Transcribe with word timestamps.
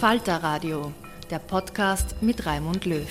Falter 0.00 0.36
Radio, 0.44 0.92
der 1.28 1.40
Podcast 1.40 2.14
mit 2.20 2.46
Raimund 2.46 2.84
Löw. 2.84 3.04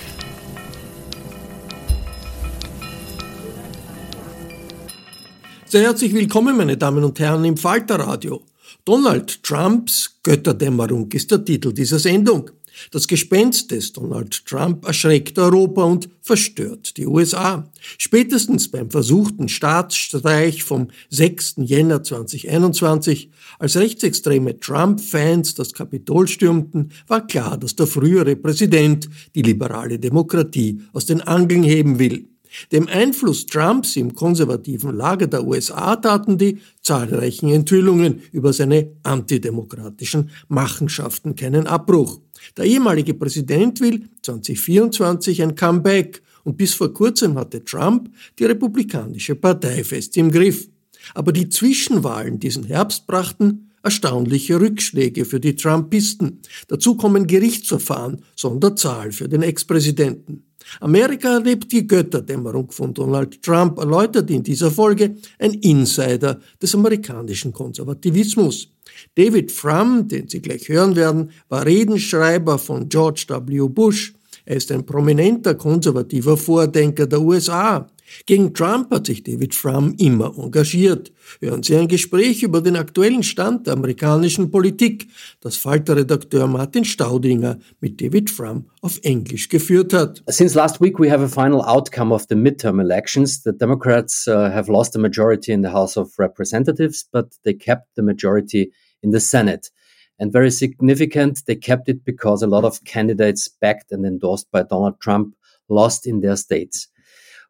Sehr 5.66 5.82
herzlich 5.82 6.14
willkommen, 6.14 6.56
meine 6.56 6.78
Damen 6.78 7.04
und 7.04 7.20
Herren, 7.20 7.44
im 7.44 7.58
Falter 7.58 7.96
Radio. 7.96 8.42
Donald 8.86 9.42
Trumps 9.42 10.18
Götterdämmerung 10.22 11.12
ist 11.12 11.30
der 11.30 11.44
Titel 11.44 11.74
dieser 11.74 11.98
Sendung. 11.98 12.50
Das 12.90 13.08
Gespenst 13.08 13.70
des 13.70 13.92
Donald 13.92 14.44
Trump 14.46 14.86
erschreckt 14.86 15.38
Europa 15.38 15.82
und 15.84 16.08
verstört 16.20 16.96
die 16.96 17.06
USA. 17.06 17.70
Spätestens 17.96 18.70
beim 18.70 18.90
versuchten 18.90 19.48
Staatsstreich 19.48 20.62
vom 20.62 20.88
6. 21.10 21.56
Jänner 21.58 22.02
2021, 22.02 23.30
als 23.58 23.76
rechtsextreme 23.76 24.60
Trump-Fans 24.60 25.54
das 25.54 25.72
Kapitol 25.72 26.28
stürmten, 26.28 26.92
war 27.06 27.26
klar, 27.26 27.56
dass 27.58 27.76
der 27.76 27.86
frühere 27.86 28.36
Präsident 28.36 29.08
die 29.34 29.42
liberale 29.42 29.98
Demokratie 29.98 30.82
aus 30.92 31.06
den 31.06 31.20
Angeln 31.20 31.62
heben 31.62 31.98
will. 31.98 32.28
Dem 32.72 32.88
Einfluss 32.88 33.46
Trumps 33.46 33.96
im 33.96 34.14
konservativen 34.14 34.96
Lager 34.96 35.26
der 35.26 35.46
USA 35.46 35.96
taten 35.96 36.38
die 36.38 36.58
zahlreichen 36.82 37.50
Enthüllungen 37.50 38.22
über 38.32 38.52
seine 38.52 38.92
antidemokratischen 39.02 40.30
Machenschaften 40.48 41.36
keinen 41.36 41.66
Abbruch. 41.66 42.20
Der 42.56 42.64
ehemalige 42.64 43.14
Präsident 43.14 43.80
will 43.80 44.08
2024 44.22 45.42
ein 45.42 45.54
Comeback 45.54 46.22
und 46.44 46.56
bis 46.56 46.74
vor 46.74 46.92
kurzem 46.92 47.38
hatte 47.38 47.64
Trump 47.64 48.10
die 48.38 48.44
Republikanische 48.44 49.34
Partei 49.34 49.84
fest 49.84 50.16
im 50.16 50.30
Griff. 50.30 50.68
Aber 51.14 51.32
die 51.32 51.48
Zwischenwahlen 51.48 52.38
diesen 52.38 52.64
Herbst 52.64 53.06
brachten 53.06 53.67
erstaunliche 53.82 54.60
Rückschläge 54.60 55.24
für 55.24 55.40
die 55.40 55.56
Trumpisten. 55.56 56.40
Dazu 56.68 56.96
kommen 56.96 57.26
Gerichtsverfahren 57.26 58.22
Sonderzahl 58.34 59.12
für 59.12 59.28
den 59.28 59.42
Ex-Präsidenten. 59.42 60.44
Amerika 60.80 61.34
erlebt 61.34 61.72
die 61.72 61.86
Götterdämmerung 61.86 62.70
von 62.70 62.92
Donald 62.92 63.42
Trump, 63.42 63.78
erläutert 63.78 64.30
in 64.30 64.42
dieser 64.42 64.70
Folge 64.70 65.16
ein 65.38 65.54
Insider 65.54 66.40
des 66.60 66.74
amerikanischen 66.74 67.52
Konservativismus. 67.52 68.68
David 69.14 69.50
Frum, 69.50 70.08
den 70.08 70.28
Sie 70.28 70.42
gleich 70.42 70.68
hören 70.68 70.96
werden, 70.96 71.30
war 71.48 71.64
Redenschreiber 71.64 72.58
von 72.58 72.88
George 72.88 73.26
W. 73.28 73.68
Bush. 73.68 74.12
Er 74.44 74.56
ist 74.56 74.72
ein 74.72 74.84
prominenter 74.84 75.54
konservativer 75.54 76.36
Vordenker 76.36 77.06
der 77.06 77.20
USA. 77.20 77.88
Gegen 78.26 78.54
Trump 78.54 78.90
hat 78.90 79.06
sich 79.06 79.22
David 79.22 79.54
Frum 79.54 79.94
immer 79.98 80.36
engagiert. 80.38 81.12
Hören 81.40 81.62
Sie 81.62 81.76
ein 81.76 81.88
Gespräch 81.88 82.42
über 82.42 82.60
den 82.60 82.76
aktuellen 82.76 83.22
Stand 83.22 83.66
der 83.66 83.74
amerikanischen 83.74 84.50
Politik, 84.50 85.08
das 85.40 85.56
Falter-Redakteur 85.56 86.46
Martin 86.46 86.84
Staudinger 86.84 87.58
mit 87.80 88.00
David 88.00 88.30
Frum 88.30 88.70
auf 88.80 88.98
Englisch 89.02 89.48
geführt 89.48 89.92
hat. 89.92 90.22
Since 90.28 90.56
last 90.56 90.80
week 90.80 90.98
we 90.98 91.10
have 91.10 91.22
a 91.22 91.28
final 91.28 91.60
outcome 91.60 92.14
of 92.14 92.26
the 92.28 92.34
midterm 92.34 92.80
elections. 92.80 93.42
The 93.42 93.52
Democrats 93.52 94.26
uh, 94.26 94.50
have 94.50 94.70
lost 94.70 94.92
the 94.92 94.98
majority 94.98 95.52
in 95.52 95.62
the 95.62 95.72
House 95.72 95.96
of 95.96 96.18
Representatives, 96.18 97.06
but 97.10 97.34
they 97.44 97.54
kept 97.54 97.94
the 97.96 98.02
majority 98.02 98.72
in 99.02 99.10
the 99.10 99.20
Senate. 99.20 99.70
And 100.18 100.32
very 100.32 100.50
significant, 100.50 101.44
they 101.46 101.54
kept 101.54 101.88
it 101.88 102.04
because 102.04 102.42
a 102.42 102.48
lot 102.48 102.64
of 102.64 102.82
candidates 102.84 103.48
backed 103.48 103.92
and 103.92 104.04
endorsed 104.04 104.50
by 104.50 104.64
Donald 104.64 105.00
Trump 105.00 105.34
lost 105.68 106.06
in 106.06 106.20
their 106.20 106.36
states. 106.36 106.88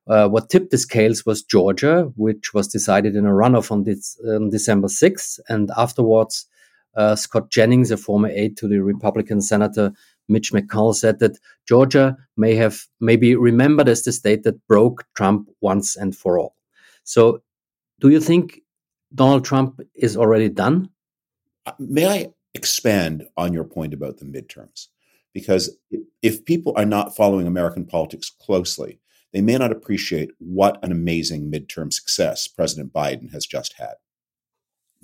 Uh, 0.08 0.26
what 0.26 0.48
tipped 0.48 0.70
the 0.70 0.78
scales 0.78 1.26
was 1.26 1.42
Georgia, 1.42 2.10
which 2.16 2.54
was 2.54 2.66
decided 2.66 3.14
in 3.14 3.26
a 3.26 3.30
runoff 3.30 3.70
on, 3.70 3.84
this, 3.84 4.18
on 4.26 4.48
December 4.48 4.88
6th. 4.88 5.38
And 5.48 5.70
afterwards, 5.76 6.46
uh, 6.96 7.14
Scott 7.14 7.50
Jennings, 7.50 7.90
a 7.90 7.96
former 7.96 8.28
aide 8.28 8.56
to 8.56 8.68
the 8.68 8.78
Republican 8.78 9.42
Senator 9.42 9.92
Mitch 10.28 10.52
McConnell, 10.52 10.94
said 10.94 11.18
that 11.18 11.38
Georgia 11.66 12.16
may 12.36 12.54
have 12.54 12.80
maybe 13.00 13.36
remembered 13.36 13.88
as 13.88 14.02
the 14.02 14.12
state 14.12 14.44
that 14.44 14.66
broke 14.66 15.04
Trump 15.14 15.50
once 15.60 15.94
and 15.94 16.16
for 16.16 16.38
all. 16.38 16.54
So, 17.04 17.42
do 18.00 18.08
you 18.08 18.20
think 18.20 18.60
Donald 19.14 19.44
Trump 19.44 19.80
is 19.94 20.16
already 20.16 20.48
done? 20.48 20.88
Uh, 21.66 21.72
may 21.78 22.06
I 22.06 22.28
expand 22.54 23.26
on 23.36 23.52
your 23.52 23.64
point 23.64 23.92
about 23.92 24.18
the 24.18 24.24
midterms? 24.24 24.86
Because 25.34 25.76
if 26.22 26.44
people 26.44 26.72
are 26.76 26.86
not 26.86 27.14
following 27.14 27.46
American 27.46 27.84
politics 27.84 28.30
closely, 28.30 29.00
they 29.32 29.40
may 29.40 29.58
not 29.58 29.72
appreciate 29.72 30.30
what 30.38 30.82
an 30.82 30.92
amazing 30.92 31.50
midterm 31.50 31.92
success 31.92 32.48
President 32.48 32.92
Biden 32.92 33.32
has 33.32 33.46
just 33.46 33.74
had. 33.74 33.94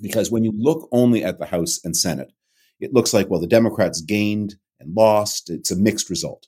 Because 0.01 0.31
when 0.31 0.43
you 0.43 0.53
look 0.57 0.89
only 0.91 1.23
at 1.23 1.39
the 1.39 1.45
House 1.45 1.79
and 1.83 1.95
Senate, 1.95 2.33
it 2.79 2.93
looks 2.93 3.13
like, 3.13 3.29
well, 3.29 3.39
the 3.39 3.47
Democrats 3.47 4.01
gained 4.01 4.55
and 4.79 4.95
lost. 4.95 5.49
It's 5.49 5.71
a 5.71 5.75
mixed 5.75 6.09
result. 6.09 6.47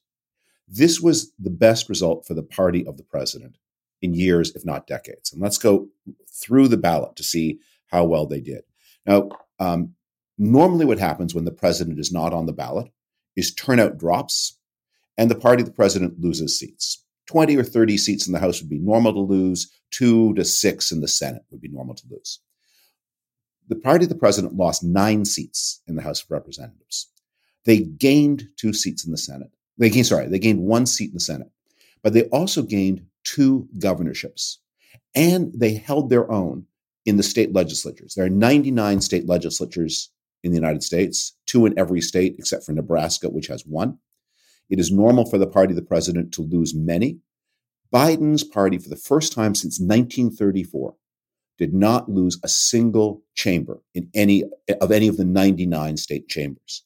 This 0.68 1.00
was 1.00 1.32
the 1.40 1.50
best 1.50 1.88
result 1.88 2.26
for 2.26 2.34
the 2.34 2.44
party 2.44 2.86
of 2.86 2.98
the 2.98 3.04
president 3.04 3.58
in 4.02 4.14
years, 4.14 4.54
if 4.56 4.66
not 4.66 4.88
decades. 4.88 5.32
And 5.32 5.42
let's 5.42 5.58
go 5.58 5.88
through 6.30 6.68
the 6.68 6.78
ballot 6.78 7.16
to 7.16 7.24
see 7.24 7.60
how 7.88 8.04
well 8.04 8.26
they 8.26 8.42
did. 8.42 8.64
Now, 9.06 9.30
um, 9.60 9.94
normally 10.38 10.86
what 10.86 11.00
happens 11.00 11.34
when 11.34 11.46
the 11.46 11.52
president 11.52 12.00
is 12.00 12.12
not 12.12 12.34
on 12.34 12.46
the 12.46 12.54
ballot 12.54 12.92
is 13.36 13.54
turnout 13.54 13.98
drops 13.98 14.58
and 15.18 15.32
the 15.32 15.36
party 15.36 15.62
of 15.62 15.68
the 15.68 15.74
president 15.74 16.20
loses 16.20 16.60
seats. 16.60 17.04
20 17.28 17.56
or 17.58 17.64
30 17.64 17.98
seats 17.98 18.28
in 18.28 18.34
the 18.34 18.40
House 18.40 18.62
would 18.62 18.70
be 18.70 18.80
normal 18.80 19.14
to 19.14 19.20
lose, 19.20 19.72
two 19.92 20.34
to 20.36 20.46
six 20.46 20.92
in 20.92 21.02
the 21.02 21.08
Senate 21.08 21.44
would 21.52 21.62
be 21.62 21.68
normal 21.68 21.96
to 21.96 22.04
lose. 22.10 22.40
The 23.68 23.76
party 23.76 24.06
of 24.06 24.10
the 24.10 24.16
president 24.16 24.56
lost 24.56 24.84
nine 24.84 25.26
seats 25.26 25.82
in 25.88 25.96
the 25.96 26.02
House 26.02 26.24
of 26.24 26.32
Representatives. 26.32 27.10
They 27.66 27.80
gained 27.80 28.48
two 28.56 28.72
seats 28.72 29.06
in 29.06 29.12
the 29.12 29.18
Senate. 29.18 29.52
They 29.78 29.90
gained, 29.90 30.06
sorry, 30.06 30.28
they 30.28 30.40
gained 30.40 30.62
one 30.62 30.86
seat 30.86 31.10
in 31.10 31.16
the 31.16 31.20
Senate, 31.20 31.52
but 32.02 32.14
they 32.14 32.24
also 32.24 32.62
gained 32.62 33.06
two 33.24 33.68
governorships. 33.78 34.60
And 35.14 35.52
they 35.54 35.74
held 35.74 36.10
their 36.10 36.32
own 36.32 36.66
in 37.06 37.18
the 37.18 37.24
state 37.24 37.54
legislatures. 37.54 38.16
There 38.16 38.26
are 38.26 38.30
99 38.30 39.02
state 39.02 39.28
legislatures 39.28 40.12
in 40.44 40.52
the 40.52 40.58
United 40.58 40.84
States, 40.84 41.34
two 41.46 41.66
in 41.66 41.78
every 41.78 42.02
state 42.02 42.36
except 42.38 42.64
for 42.64 42.72
Nebraska, 42.72 43.30
which 43.30 43.48
has 43.48 43.66
one. 43.66 43.98
It 44.70 44.80
is 44.80 44.92
normal 44.92 45.30
for 45.30 45.38
the 45.38 45.48
party 45.48 45.72
of 45.72 45.76
the 45.76 45.82
president 45.82 46.34
to 46.34 46.42
lose 46.42 46.76
many. 46.76 47.20
Biden's 47.94 48.44
party, 48.44 48.78
for 48.78 48.90
the 48.90 48.98
first 48.98 49.34
time 49.34 49.56
since 49.56 49.80
1934, 49.80 50.96
did 51.58 51.74
not 51.74 52.10
lose 52.10 52.40
a 52.44 52.48
single 52.48 53.24
chamber 53.34 53.82
in 53.94 54.10
any 54.14 54.44
of 54.82 54.92
any 54.92 55.08
of 55.08 55.18
the 55.18 55.26
99 55.26 55.98
state 55.98 56.28
chambers. 56.28 56.84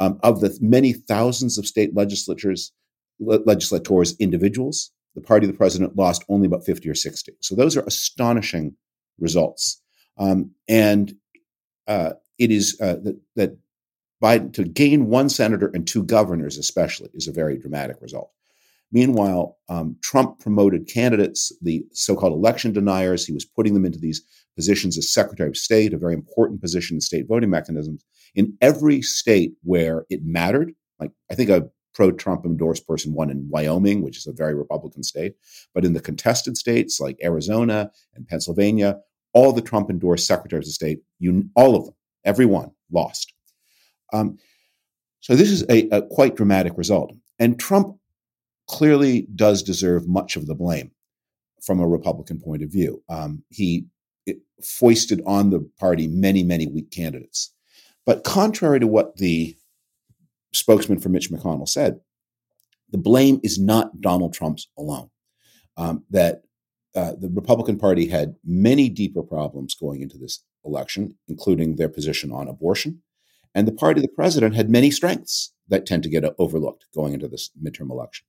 Um, 0.00 0.18
of 0.22 0.40
the 0.40 0.56
many 0.62 0.94
thousands 0.94 1.58
of 1.58 1.66
state 1.66 1.94
legislatures, 1.94 2.72
le- 3.18 3.42
legislators, 3.44 4.16
individuals, 4.18 4.92
the 5.14 5.20
party 5.20 5.46
of 5.46 5.52
the 5.52 5.58
president 5.58 5.96
lost 5.96 6.24
only 6.28 6.46
about 6.46 6.64
50 6.64 6.88
or 6.88 6.94
60. 6.94 7.32
So 7.40 7.54
those 7.54 7.76
are 7.76 7.84
astonishing 7.86 8.76
results. 9.18 9.82
Um, 10.16 10.52
and 10.68 11.14
uh, 11.86 12.12
it 12.38 12.50
is 12.50 12.78
uh, 12.80 12.96
that, 13.02 13.20
that 13.36 13.58
Biden 14.22 14.52
to 14.52 14.64
gain 14.64 15.06
one 15.06 15.28
senator 15.28 15.70
and 15.72 15.86
two 15.86 16.04
governors, 16.04 16.58
especially, 16.58 17.10
is 17.14 17.26
a 17.26 17.32
very 17.32 17.58
dramatic 17.58 17.96
result. 18.00 18.30
Meanwhile, 18.92 19.56
um, 19.68 19.96
Trump 20.02 20.40
promoted 20.40 20.88
candidates, 20.88 21.52
the 21.62 21.84
so 21.92 22.16
called 22.16 22.32
election 22.32 22.72
deniers. 22.72 23.24
He 23.24 23.32
was 23.32 23.44
putting 23.44 23.74
them 23.74 23.84
into 23.84 24.00
these 24.00 24.22
positions 24.56 24.98
as 24.98 25.12
Secretary 25.12 25.48
of 25.48 25.56
State, 25.56 25.94
a 25.94 25.98
very 25.98 26.14
important 26.14 26.60
position 26.60 26.96
in 26.96 27.00
state 27.00 27.26
voting 27.28 27.50
mechanisms. 27.50 28.04
In 28.34 28.56
every 28.60 29.00
state 29.00 29.52
where 29.62 30.06
it 30.10 30.24
mattered, 30.24 30.72
like 30.98 31.12
I 31.30 31.34
think 31.34 31.50
a 31.50 31.68
pro 31.94 32.10
Trump 32.10 32.44
endorsed 32.44 32.86
person 32.86 33.14
won 33.14 33.30
in 33.30 33.48
Wyoming, 33.48 34.02
which 34.02 34.18
is 34.18 34.26
a 34.26 34.32
very 34.32 34.54
Republican 34.54 35.02
state, 35.02 35.34
but 35.74 35.84
in 35.84 35.92
the 35.92 36.00
contested 36.00 36.56
states 36.56 37.00
like 37.00 37.18
Arizona 37.22 37.90
and 38.14 38.26
Pennsylvania, 38.26 38.98
all 39.32 39.52
the 39.52 39.62
Trump 39.62 39.90
endorsed 39.90 40.26
secretaries 40.26 40.68
of 40.68 40.74
state, 40.74 41.00
you, 41.18 41.48
all 41.54 41.76
of 41.76 41.84
them, 41.84 41.94
everyone 42.24 42.72
lost. 42.90 43.32
Um, 44.12 44.38
so 45.20 45.36
this 45.36 45.50
is 45.50 45.64
a, 45.68 45.88
a 45.90 46.02
quite 46.02 46.36
dramatic 46.36 46.72
result. 46.76 47.12
And 47.38 47.58
Trump 47.58 47.96
clearly 48.68 49.26
does 49.34 49.62
deserve 49.62 50.08
much 50.08 50.36
of 50.36 50.46
the 50.46 50.54
blame 50.54 50.92
from 51.62 51.80
a 51.80 51.88
Republican 51.88 52.40
point 52.40 52.62
of 52.62 52.70
view. 52.70 53.02
Um, 53.08 53.44
he 53.50 53.86
foisted 54.62 55.22
on 55.26 55.50
the 55.50 55.68
party 55.78 56.06
many, 56.06 56.42
many 56.42 56.66
weak 56.66 56.90
candidates. 56.90 57.52
But 58.06 58.24
contrary 58.24 58.80
to 58.80 58.86
what 58.86 59.16
the 59.16 59.56
spokesman 60.52 60.98
for 60.98 61.08
Mitch 61.08 61.30
McConnell 61.30 61.68
said, 61.68 62.00
the 62.90 62.98
blame 62.98 63.40
is 63.42 63.58
not 63.58 64.00
Donald 64.00 64.34
Trump's 64.34 64.68
alone. 64.76 65.10
Um, 65.76 66.04
that 66.10 66.42
uh, 66.94 67.12
the 67.18 67.28
Republican 67.28 67.78
Party 67.78 68.08
had 68.08 68.34
many 68.44 68.88
deeper 68.88 69.22
problems 69.22 69.74
going 69.74 70.02
into 70.02 70.18
this 70.18 70.44
election, 70.64 71.14
including 71.28 71.76
their 71.76 71.88
position 71.88 72.32
on 72.32 72.48
abortion. 72.48 73.02
And 73.54 73.66
the 73.66 73.72
party 73.72 74.00
of 74.00 74.02
the 74.02 74.14
president 74.14 74.54
had 74.54 74.70
many 74.70 74.90
strengths 74.90 75.52
that 75.68 75.86
tend 75.86 76.02
to 76.04 76.08
get 76.08 76.24
overlooked 76.38 76.86
going 76.94 77.14
into 77.14 77.28
this 77.28 77.50
midterm 77.62 77.90
election. 77.90 78.26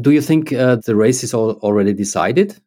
Do 0.00 0.10
you 0.10 0.20
think 0.20 0.52
uh, 0.52 0.76
the 0.76 0.96
race 0.96 1.22
is 1.22 1.34
all 1.34 1.52
already 1.62 1.92
decided? 1.92 2.58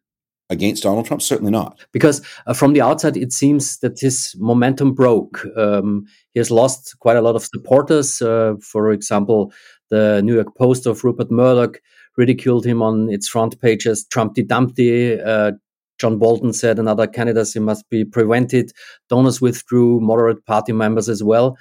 Against 0.50 0.82
Donald 0.82 1.06
Trump? 1.06 1.22
Certainly 1.22 1.52
not. 1.52 1.80
Because 1.92 2.20
uh, 2.46 2.52
from 2.52 2.72
the 2.72 2.82
outside, 2.82 3.16
it 3.16 3.32
seems 3.32 3.78
that 3.78 3.98
his 3.98 4.34
momentum 4.38 4.92
broke. 4.92 5.44
Um, 5.56 6.04
he 6.34 6.40
has 6.40 6.50
lost 6.50 6.98
quite 6.98 7.16
a 7.16 7.22
lot 7.22 7.36
of 7.36 7.44
supporters. 7.44 8.20
Uh, 8.20 8.54
for 8.60 8.92
example, 8.92 9.52
the 9.90 10.20
New 10.22 10.34
York 10.34 10.54
Post 10.56 10.86
of 10.86 11.04
Rupert 11.04 11.30
Murdoch 11.30 11.80
ridiculed 12.16 12.66
him 12.66 12.82
on 12.82 13.08
its 13.10 13.28
front 13.28 13.60
pages. 13.60 14.06
Trumpty 14.06 14.42
Dumpty. 14.42 15.20
Uh, 15.20 15.52
John 15.98 16.18
Bolton 16.18 16.52
said 16.52 16.78
another 16.78 17.06
candidacy 17.06 17.60
must 17.60 17.88
be 17.88 18.04
prevented. 18.04 18.72
Donors 19.08 19.40
withdrew, 19.40 20.00
moderate 20.00 20.44
party 20.46 20.72
members 20.72 21.08
as 21.08 21.22
well. 21.22 21.56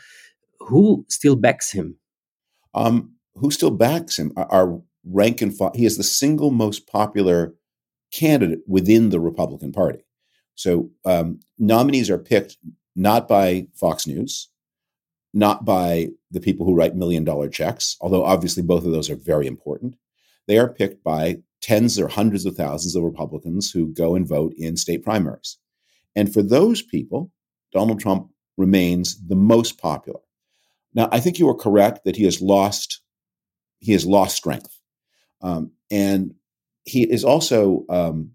Who 0.67 1.05
still 1.09 1.35
backs 1.35 1.71
him? 1.71 1.97
Um, 2.73 3.15
who 3.35 3.51
still 3.51 3.71
backs 3.71 4.17
him? 4.17 4.31
Our 4.37 4.81
rank 5.03 5.41
and 5.41 5.55
file. 5.55 5.71
He 5.75 5.85
is 5.85 5.97
the 5.97 6.03
single 6.03 6.51
most 6.51 6.87
popular 6.87 7.53
candidate 8.11 8.59
within 8.67 9.09
the 9.09 9.19
Republican 9.19 9.71
Party. 9.71 9.99
So 10.55 10.91
um, 11.05 11.39
nominees 11.57 12.09
are 12.09 12.17
picked 12.17 12.57
not 12.95 13.27
by 13.27 13.67
Fox 13.73 14.05
News, 14.05 14.49
not 15.33 15.65
by 15.65 16.09
the 16.29 16.41
people 16.41 16.65
who 16.65 16.75
write 16.75 16.95
million 16.95 17.23
dollar 17.23 17.49
checks, 17.49 17.97
although 18.01 18.23
obviously 18.23 18.63
both 18.63 18.85
of 18.85 18.91
those 18.91 19.09
are 19.09 19.15
very 19.15 19.47
important. 19.47 19.95
They 20.47 20.57
are 20.57 20.69
picked 20.69 21.03
by 21.03 21.37
tens 21.61 21.99
or 21.99 22.07
hundreds 22.07 22.45
of 22.45 22.55
thousands 22.55 22.95
of 22.95 23.03
Republicans 23.03 23.71
who 23.71 23.87
go 23.93 24.15
and 24.15 24.27
vote 24.27 24.53
in 24.57 24.75
state 24.75 25.03
primaries. 25.03 25.57
And 26.15 26.33
for 26.33 26.41
those 26.41 26.81
people, 26.81 27.31
Donald 27.71 27.99
Trump 27.99 28.29
remains 28.57 29.25
the 29.27 29.35
most 29.35 29.77
popular. 29.77 30.19
Now, 30.93 31.09
I 31.11 31.19
think 31.19 31.39
you 31.39 31.47
are 31.49 31.55
correct 31.55 32.01
that 32.05 32.15
he 32.15 32.23
has 32.25 32.41
lost 32.41 33.01
he 33.81 33.91
has 33.93 34.05
lost 34.05 34.37
strength. 34.37 34.79
Um, 35.41 35.71
and 35.89 36.35
he 36.85 37.03
is 37.03 37.23
also 37.23 37.83
um, 37.89 38.31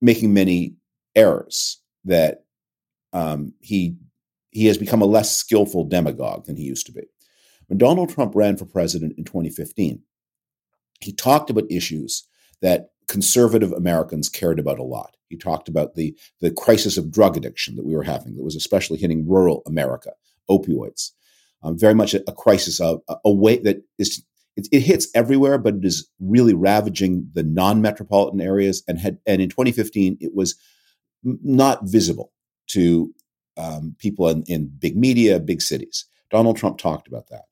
making 0.00 0.32
many 0.32 0.76
errors 1.16 1.80
that 2.04 2.44
um, 3.12 3.54
he 3.60 3.96
he 4.50 4.66
has 4.66 4.76
become 4.76 5.00
a 5.00 5.06
less 5.06 5.34
skillful 5.34 5.84
demagogue 5.84 6.44
than 6.44 6.56
he 6.56 6.64
used 6.64 6.86
to 6.86 6.92
be. 6.92 7.02
When 7.68 7.78
Donald 7.78 8.10
Trump 8.10 8.34
ran 8.34 8.58
for 8.58 8.66
president 8.66 9.14
in 9.16 9.24
2015, 9.24 10.02
he 11.00 11.12
talked 11.12 11.48
about 11.48 11.64
issues 11.70 12.28
that 12.60 12.90
conservative 13.08 13.72
Americans 13.72 14.28
cared 14.28 14.58
about 14.58 14.78
a 14.78 14.84
lot. 14.84 15.16
He 15.28 15.38
talked 15.38 15.68
about 15.68 15.94
the 15.94 16.16
the 16.40 16.50
crisis 16.50 16.98
of 16.98 17.10
drug 17.10 17.36
addiction 17.36 17.76
that 17.76 17.86
we 17.86 17.96
were 17.96 18.02
having, 18.02 18.36
that 18.36 18.44
was 18.44 18.56
especially 18.56 18.98
hitting 18.98 19.26
rural 19.26 19.62
America, 19.66 20.12
opioids, 20.50 21.12
um, 21.62 21.78
very 21.78 21.94
much 21.94 22.14
a, 22.14 22.22
a 22.28 22.32
crisis 22.32 22.80
of 22.80 23.00
a, 23.08 23.16
a 23.24 23.32
way 23.32 23.58
that 23.58 23.82
is 23.98 24.24
it, 24.56 24.68
it, 24.70 24.80
hits 24.80 25.08
everywhere, 25.14 25.58
but 25.58 25.76
it 25.76 25.84
is 25.84 26.08
really 26.20 26.54
ravaging 26.54 27.28
the 27.32 27.42
non-metropolitan 27.42 28.40
areas. 28.40 28.82
And 28.86 28.98
had 28.98 29.18
and 29.26 29.40
in 29.40 29.48
2015, 29.48 30.18
it 30.20 30.34
was 30.34 30.56
not 31.22 31.80
visible 31.84 32.32
to 32.68 33.14
um, 33.56 33.96
people 33.98 34.28
in, 34.28 34.42
in, 34.44 34.66
big 34.66 34.96
media, 34.96 35.40
big 35.40 35.62
cities. 35.62 36.04
Donald 36.30 36.56
Trump 36.56 36.78
talked 36.78 37.06
about 37.06 37.28
that. 37.28 37.44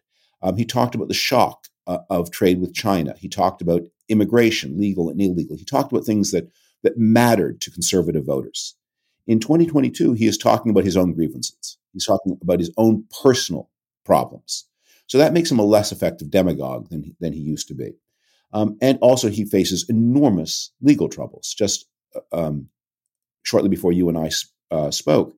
Um, 0.42 0.56
he 0.56 0.64
talked 0.64 0.94
about 0.94 1.08
the 1.08 1.14
shock 1.14 1.68
uh, 1.86 1.98
of 2.08 2.30
trade 2.30 2.60
with 2.60 2.74
China. 2.74 3.14
He 3.18 3.28
talked 3.28 3.60
about 3.62 3.82
immigration, 4.08 4.78
legal 4.78 5.08
and 5.08 5.20
illegal. 5.20 5.56
He 5.56 5.64
talked 5.64 5.92
about 5.92 6.04
things 6.04 6.32
that 6.32 6.50
that 6.82 6.98
mattered 6.98 7.60
to 7.60 7.70
conservative 7.70 8.24
voters. 8.24 8.74
In 9.26 9.38
2022, 9.38 10.14
he 10.14 10.26
is 10.26 10.38
talking 10.38 10.70
about 10.70 10.84
his 10.84 10.96
own 10.96 11.12
grievances. 11.12 11.76
He's 11.92 12.06
talking 12.06 12.38
about 12.42 12.58
his 12.58 12.72
own 12.78 13.04
personal 13.22 13.68
problems. 14.10 14.52
So 15.06 15.18
that 15.18 15.32
makes 15.32 15.50
him 15.52 15.60
a 15.60 15.70
less 15.76 15.92
effective 15.92 16.30
demagogue 16.30 16.88
than 16.90 17.02
than 17.20 17.32
he 17.32 17.52
used 17.54 17.68
to 17.68 17.74
be. 17.74 17.90
Um, 18.52 18.76
and 18.80 18.98
also, 19.00 19.28
he 19.28 19.44
faces 19.44 19.88
enormous 19.88 20.72
legal 20.80 21.08
troubles. 21.08 21.54
Just 21.62 21.78
uh, 22.16 22.38
um, 22.40 22.56
shortly 23.42 23.70
before 23.76 23.92
you 23.92 24.08
and 24.08 24.18
I 24.18 24.28
uh, 24.76 24.90
spoke, 24.90 25.30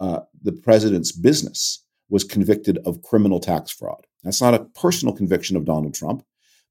uh, 0.00 0.20
the 0.42 0.52
president's 0.52 1.12
business 1.12 1.84
was 2.08 2.24
convicted 2.24 2.78
of 2.86 3.02
criminal 3.02 3.40
tax 3.40 3.70
fraud. 3.70 4.04
That's 4.24 4.42
not 4.42 4.54
a 4.54 4.66
personal 4.84 5.14
conviction 5.14 5.56
of 5.56 5.64
Donald 5.64 5.94
Trump, 5.94 6.24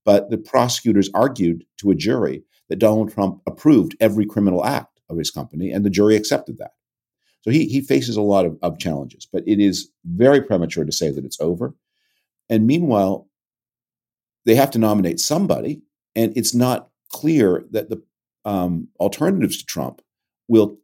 but 0.04 0.30
the 0.30 0.38
prosecutors 0.38 1.10
argued 1.14 1.64
to 1.80 1.92
a 1.92 1.96
jury 2.08 2.44
that 2.70 2.80
Donald 2.80 3.14
Trump 3.14 3.42
approved 3.46 3.96
every 4.00 4.26
criminal 4.26 4.66
act 4.66 5.00
of 5.10 5.18
his 5.18 5.32
company, 5.32 5.72
and 5.72 5.86
the 5.86 5.96
jury 6.00 6.16
accepted 6.18 6.58
that. 6.58 6.72
So 7.48 7.52
he, 7.52 7.66
he 7.66 7.80
faces 7.80 8.18
a 8.18 8.22
lot 8.22 8.46
of, 8.46 8.58
of 8.62 8.78
challenges, 8.78 9.26
but 9.26 9.42
it 9.48 9.62
is 9.62 9.90
very 10.04 10.42
premature 10.42 10.84
to 10.84 10.92
say 10.92 11.12
that 11.12 11.24
it's 11.24 11.40
over. 11.40 11.74
And 12.50 12.68
meanwhile, 12.68 13.30
they 14.46 14.54
have 14.56 14.70
to 14.72 14.80
nominate 14.80 15.22
somebody, 15.22 15.82
and 16.14 16.36
it's 16.36 16.54
not 16.54 16.90
clear 17.08 17.64
that 17.72 17.90
the 17.90 18.04
um, 18.44 18.90
alternatives 19.00 19.60
to 19.60 19.66
Trump 19.66 20.02
will 20.50 20.78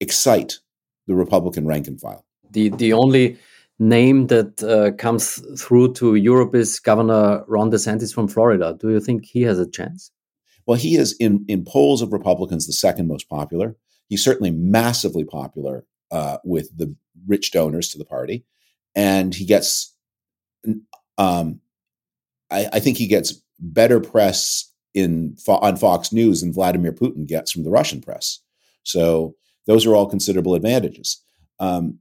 excite 0.00 0.58
the 1.06 1.14
Republican 1.14 1.66
rank 1.66 1.86
and 1.86 1.98
file. 1.98 2.26
The 2.50 2.68
the 2.68 2.92
only 2.92 3.38
name 3.78 4.26
that 4.26 4.62
uh, 4.62 4.94
comes 4.98 5.42
through 5.58 5.94
to 5.94 6.16
Europe 6.16 6.54
is 6.54 6.78
Governor 6.78 7.42
Ron 7.48 7.70
DeSantis 7.70 8.12
from 8.12 8.28
Florida. 8.28 8.76
Do 8.78 8.90
you 8.90 9.00
think 9.00 9.24
he 9.24 9.40
has 9.42 9.58
a 9.58 9.70
chance? 9.70 10.10
Well, 10.66 10.76
he 10.76 10.96
is 10.96 11.16
in 11.18 11.46
in 11.48 11.64
polls 11.64 12.02
of 12.02 12.12
Republicans 12.12 12.66
the 12.66 12.74
second 12.74 13.08
most 13.08 13.30
popular. 13.30 13.76
He's 14.10 14.22
certainly 14.22 14.50
massively 14.50 15.24
popular 15.24 15.86
uh, 16.12 16.38
with 16.44 16.76
the 16.76 16.94
rich 17.26 17.50
donors 17.50 17.88
to 17.88 17.98
the 17.98 18.04
party, 18.04 18.44
and 18.94 19.34
he 19.34 19.44
gets 19.44 19.94
um, 21.18 21.60
I, 22.50 22.68
I, 22.74 22.80
think 22.80 22.96
he 22.96 23.06
gets 23.06 23.42
better 23.58 23.98
press 23.98 24.70
in 24.94 25.36
on 25.48 25.76
Fox 25.76 26.12
News 26.12 26.40
than 26.40 26.52
Vladimir 26.52 26.92
Putin 26.92 27.26
gets 27.26 27.50
from 27.50 27.64
the 27.64 27.70
Russian 27.70 28.00
press. 28.00 28.38
So 28.84 29.34
those 29.66 29.86
are 29.86 29.94
all 29.94 30.06
considerable 30.06 30.54
advantages. 30.54 31.22
Um, 31.58 31.98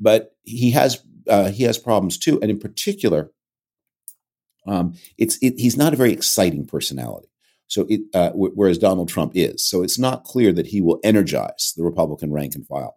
but 0.00 0.34
he 0.42 0.70
has 0.72 1.02
uh, 1.28 1.50
he 1.50 1.62
has 1.64 1.78
problems 1.78 2.18
too, 2.18 2.38
and 2.42 2.50
in 2.50 2.58
particular, 2.58 3.30
um, 4.66 4.94
it's 5.18 5.38
it, 5.42 5.54
he's 5.58 5.76
not 5.76 5.92
a 5.92 5.96
very 5.96 6.12
exciting 6.12 6.66
personality. 6.66 7.28
So 7.68 7.86
it, 7.88 8.00
uh, 8.12 8.30
w- 8.30 8.52
whereas 8.54 8.78
Donald 8.78 9.08
Trump 9.08 9.32
is, 9.34 9.64
so 9.64 9.82
it's 9.82 9.98
not 9.98 10.24
clear 10.24 10.52
that 10.52 10.66
he 10.66 10.80
will 10.80 11.00
energize 11.04 11.72
the 11.76 11.84
Republican 11.84 12.32
rank 12.32 12.54
and 12.54 12.66
file. 12.66 12.96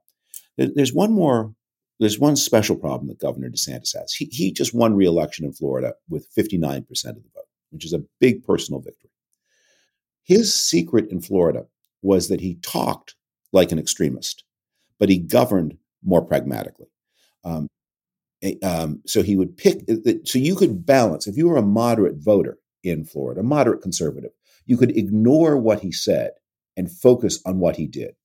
There, 0.57 0.69
there's 0.73 0.93
one 0.93 1.11
more. 1.11 1.53
There's 1.99 2.19
one 2.19 2.35
special 2.35 2.75
problem 2.75 3.07
that 3.07 3.19
Governor 3.19 3.49
DeSantis 3.49 3.95
has. 3.97 4.11
He, 4.13 4.25
he 4.25 4.51
just 4.51 4.73
won 4.73 4.95
re-election 4.95 5.45
in 5.45 5.53
Florida 5.53 5.93
with 6.09 6.27
59% 6.37 6.79
of 6.89 7.15
the 7.15 7.29
vote, 7.33 7.45
which 7.69 7.85
is 7.85 7.93
a 7.93 8.03
big 8.19 8.43
personal 8.43 8.81
victory. 8.81 9.11
His 10.23 10.53
secret 10.53 11.09
in 11.09 11.21
Florida 11.21 11.67
was 12.01 12.27
that 12.27 12.41
he 12.41 12.55
talked 12.55 13.15
like 13.53 13.71
an 13.71 13.79
extremist, 13.79 14.43
but 14.99 15.07
he 15.07 15.19
governed 15.19 15.77
more 16.03 16.21
pragmatically. 16.21 16.87
Um, 17.45 17.67
um, 18.63 19.01
so 19.05 19.23
he 19.23 19.35
would 19.37 19.57
pick. 19.57 19.83
Uh, 19.89 20.13
so 20.25 20.37
you 20.37 20.55
could 20.55 20.85
balance 20.85 21.27
if 21.27 21.37
you 21.37 21.47
were 21.47 21.57
a 21.57 21.61
moderate 21.61 22.17
voter 22.17 22.57
in 22.83 23.05
Florida, 23.05 23.41
a 23.41 23.43
moderate 23.43 23.81
conservative, 23.81 24.31
you 24.65 24.77
could 24.77 24.95
ignore 24.97 25.57
what 25.57 25.79
he 25.79 25.91
said 25.91 26.31
and 26.77 26.91
focus 26.91 27.39
on 27.45 27.59
what 27.59 27.77
he 27.77 27.87
did. 27.87 28.15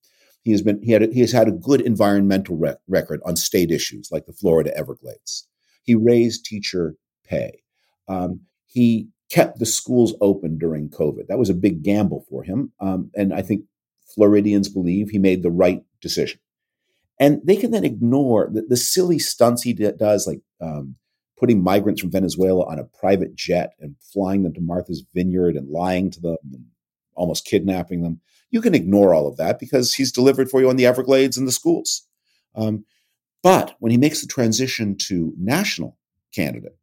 He 0.43 0.53
has 0.53 0.63
been 0.63 0.83
he 0.83 0.93
had 0.93 1.03
a, 1.03 1.07
he 1.13 1.21
has 1.21 1.33
had 1.33 1.49
a 1.49 1.53
good 1.53 1.81
environmental 1.81 2.57
rec- 2.57 2.79
record 2.89 3.21
on 3.25 3.37
state 3.37 3.71
issues 3.71 4.09
like 4.11 4.27
the 4.27 4.33
Florida 4.33 4.77
Everglades. 4.77 5.47
He 5.83 5.95
raised 5.95 6.45
teacher 6.45 6.97
pay. 7.25 7.63
Um, 8.09 8.41
he 8.67 9.09
kept 9.31 9.59
the 9.59 9.67
schools 9.67 10.15
open 10.21 10.59
during 10.59 10.91
COVID. 10.91 11.27
That 11.29 11.39
was 11.39 11.51
a 11.51 11.55
big 11.55 11.83
gamble 11.83 12.25
for 12.29 12.43
him, 12.43 12.73
um, 12.81 13.11
and 13.15 13.33
I 13.35 13.43
think 13.43 13.65
Floridians 14.15 14.69
believe 14.69 15.11
he 15.11 15.19
made 15.19 15.43
the 15.43 15.51
right 15.51 15.83
decision. 16.01 16.41
And 17.19 17.41
they 17.45 17.57
can 17.57 17.71
then 17.71 17.85
ignore 17.85 18.49
the, 18.51 18.63
the 18.63 18.79
silly 18.79 19.19
stunts 19.19 19.63
he 19.63 19.75
does, 19.75 20.27
like 20.27 20.41
um, 20.61 20.97
putting 21.39 21.63
migrants 21.63 22.01
from 22.01 22.11
Venezuela 22.11 22.67
on 22.67 22.79
a 22.79 22.85
private 22.85 23.35
jet 23.35 23.73
and 23.79 23.97
flying 24.01 24.43
them 24.43 24.55
to 24.55 24.61
Martha's 24.61 25.05
Vineyard 25.15 25.55
and 25.55 25.69
lying 25.69 26.11
to 26.11 26.21
them 26.21 26.37
and 26.53 26.65
almost 27.15 27.47
kidnapping 27.47 28.03
them. 28.03 28.21
You 28.51 28.61
can 28.61 28.75
ignore 28.75 29.15
all 29.15 29.29
of 29.29 29.37
that 29.37 29.59
because 29.59 29.95
he's 29.95 30.13
delivered 30.13 30.51
for 30.51 30.61
you 30.61 30.69
on 30.69 30.77
the 30.77 30.87
Everglades 30.87 31.37
and 31.37 31.47
the 31.47 31.53
schools. 31.53 32.07
Um, 32.55 32.85
but 33.43 33.77
when 33.79 33.93
he 33.93 33.99
makes 33.99 34.21
the 34.21 34.27
transition 34.27 34.97
to 35.09 35.33
national 35.39 35.97
candidate, 36.35 36.77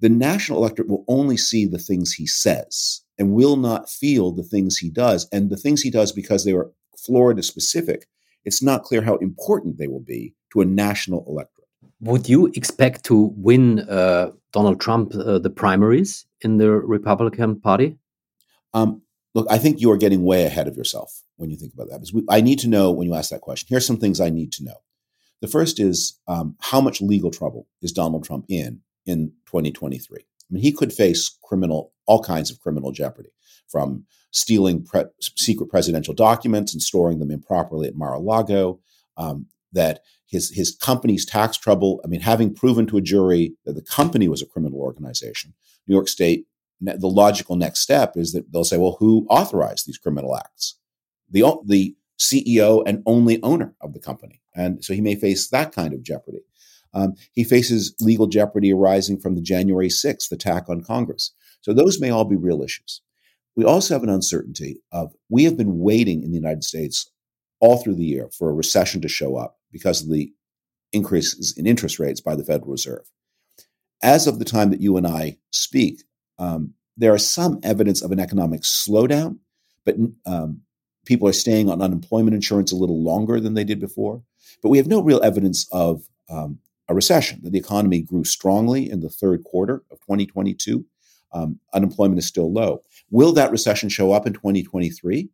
the 0.00 0.08
national 0.08 0.58
electorate 0.58 0.88
will 0.88 1.04
only 1.08 1.36
see 1.36 1.66
the 1.66 1.78
things 1.78 2.12
he 2.12 2.26
says 2.26 3.02
and 3.18 3.32
will 3.32 3.56
not 3.56 3.90
feel 3.90 4.32
the 4.32 4.42
things 4.42 4.78
he 4.78 4.90
does. 4.90 5.28
And 5.32 5.50
the 5.50 5.56
things 5.56 5.82
he 5.82 5.90
does, 5.90 6.12
because 6.12 6.44
they 6.44 6.52
are 6.52 6.70
Florida 6.96 7.42
specific, 7.42 8.06
it's 8.44 8.62
not 8.62 8.82
clear 8.82 9.02
how 9.02 9.16
important 9.16 9.78
they 9.78 9.88
will 9.88 10.00
be 10.00 10.34
to 10.52 10.60
a 10.60 10.64
national 10.64 11.24
electorate. 11.26 11.68
Would 12.00 12.28
you 12.28 12.46
expect 12.54 13.04
to 13.04 13.32
win 13.36 13.80
uh, 13.80 14.30
Donald 14.52 14.80
Trump 14.80 15.14
uh, 15.14 15.38
the 15.38 15.50
primaries 15.50 16.24
in 16.40 16.56
the 16.56 16.70
Republican 16.70 17.60
Party? 17.60 17.98
Um, 18.72 19.02
look, 19.34 19.46
I 19.50 19.58
think 19.58 19.80
you 19.80 19.90
are 19.90 19.96
getting 19.96 20.24
way 20.24 20.44
ahead 20.44 20.68
of 20.68 20.76
yourself 20.76 21.22
when 21.36 21.50
you 21.50 21.56
think 21.56 21.72
about 21.72 21.88
that. 21.88 21.96
Because 21.96 22.12
we, 22.12 22.24
I 22.28 22.40
need 22.40 22.58
to 22.60 22.68
know 22.68 22.90
when 22.90 23.06
you 23.06 23.14
ask 23.14 23.30
that 23.30 23.40
question. 23.40 23.66
Here's 23.68 23.86
some 23.86 23.98
things 23.98 24.20
I 24.20 24.30
need 24.30 24.52
to 24.52 24.64
know. 24.64 24.76
The 25.40 25.48
first 25.48 25.80
is 25.80 26.18
um, 26.28 26.56
how 26.60 26.80
much 26.80 27.00
legal 27.00 27.30
trouble 27.30 27.66
is 27.80 27.92
Donald 27.92 28.24
Trump 28.24 28.44
in 28.48 28.80
in 29.06 29.32
2023? 29.46 30.18
I 30.20 30.24
mean, 30.50 30.62
he 30.62 30.72
could 30.72 30.92
face 30.92 31.36
criminal, 31.42 31.92
all 32.06 32.22
kinds 32.22 32.50
of 32.50 32.60
criminal 32.60 32.92
jeopardy, 32.92 33.30
from 33.68 34.04
stealing 34.32 34.84
pre- 34.84 35.04
secret 35.20 35.70
presidential 35.70 36.14
documents 36.14 36.72
and 36.72 36.82
storing 36.82 37.18
them 37.20 37.30
improperly 37.30 37.88
at 37.88 37.96
Mar-a-Lago. 37.96 38.80
Um, 39.16 39.46
that 39.72 40.00
his 40.26 40.50
his 40.50 40.76
company's 40.76 41.24
tax 41.24 41.56
trouble. 41.56 42.00
I 42.04 42.08
mean, 42.08 42.20
having 42.20 42.54
proven 42.54 42.86
to 42.88 42.96
a 42.96 43.02
jury 43.02 43.54
that 43.64 43.74
the 43.74 43.82
company 43.82 44.28
was 44.28 44.42
a 44.42 44.46
criminal 44.46 44.80
organization, 44.80 45.54
New 45.86 45.94
York 45.94 46.08
State. 46.08 46.46
The 46.80 47.06
logical 47.06 47.56
next 47.56 47.80
step 47.80 48.16
is 48.16 48.32
that 48.32 48.50
they'll 48.52 48.64
say, 48.64 48.78
"Well, 48.78 48.96
who 48.98 49.26
authorized 49.28 49.86
these 49.86 49.98
criminal 49.98 50.36
acts?" 50.36 50.76
The 51.30 51.44
the 51.64 51.96
CEO 52.18 52.82
and 52.86 53.02
only 53.06 53.42
owner 53.42 53.74
of 53.80 53.92
the 53.92 54.00
company, 54.00 54.40
and 54.54 54.84
so 54.84 54.94
he 54.94 55.00
may 55.00 55.14
face 55.14 55.48
that 55.48 55.72
kind 55.72 55.92
of 55.92 56.02
jeopardy. 56.02 56.42
Um, 56.92 57.14
he 57.32 57.44
faces 57.44 57.94
legal 58.00 58.26
jeopardy 58.26 58.72
arising 58.72 59.20
from 59.20 59.34
the 59.34 59.40
January 59.40 59.88
6th 59.88 60.32
attack 60.32 60.68
on 60.68 60.82
Congress. 60.82 61.32
So 61.60 61.72
those 61.72 62.00
may 62.00 62.10
all 62.10 62.24
be 62.24 62.36
real 62.36 62.62
issues. 62.62 63.00
We 63.56 63.64
also 63.64 63.94
have 63.94 64.02
an 64.02 64.08
uncertainty 64.08 64.80
of 64.92 65.14
we 65.28 65.44
have 65.44 65.56
been 65.56 65.78
waiting 65.78 66.22
in 66.22 66.30
the 66.30 66.38
United 66.38 66.64
States 66.64 67.10
all 67.60 67.76
through 67.76 67.96
the 67.96 68.04
year 68.04 68.28
for 68.36 68.48
a 68.48 68.54
recession 68.54 69.00
to 69.02 69.08
show 69.08 69.36
up 69.36 69.58
because 69.70 70.02
of 70.02 70.10
the 70.10 70.32
increases 70.92 71.56
in 71.56 71.66
interest 71.66 71.98
rates 71.98 72.20
by 72.20 72.34
the 72.34 72.44
Federal 72.44 72.70
Reserve. 72.70 73.10
As 74.02 74.26
of 74.26 74.38
the 74.38 74.44
time 74.44 74.70
that 74.70 74.80
you 74.80 74.96
and 74.96 75.06
I 75.06 75.38
speak, 75.50 76.02
um, 76.40 76.74
there 76.96 77.14
is 77.14 77.28
some 77.28 77.60
evidence 77.62 78.02
of 78.02 78.10
an 78.10 78.18
economic 78.18 78.62
slowdown, 78.62 79.38
but 79.84 79.94
um, 80.26 80.62
people 81.06 81.28
are 81.28 81.32
staying 81.32 81.70
on 81.70 81.80
unemployment 81.80 82.34
insurance 82.34 82.72
a 82.72 82.76
little 82.76 83.02
longer 83.02 83.38
than 83.38 83.54
they 83.54 83.64
did 83.64 83.78
before. 83.78 84.22
But 84.62 84.70
we 84.70 84.78
have 84.78 84.88
no 84.88 85.00
real 85.00 85.22
evidence 85.22 85.68
of 85.70 86.08
um, 86.28 86.58
a 86.88 86.94
recession, 86.94 87.40
that 87.44 87.50
the 87.50 87.58
economy 87.58 88.02
grew 88.02 88.24
strongly 88.24 88.90
in 88.90 89.00
the 89.00 89.08
third 89.08 89.44
quarter 89.44 89.84
of 89.90 90.00
2022 90.00 90.84
um, 91.32 91.60
unemployment 91.72 92.18
is 92.18 92.26
still 92.26 92.52
low. 92.52 92.82
Will 93.10 93.32
that 93.32 93.50
recession 93.50 93.88
show 93.88 94.12
up 94.12 94.26
in 94.26 94.32
2023? 94.32 95.28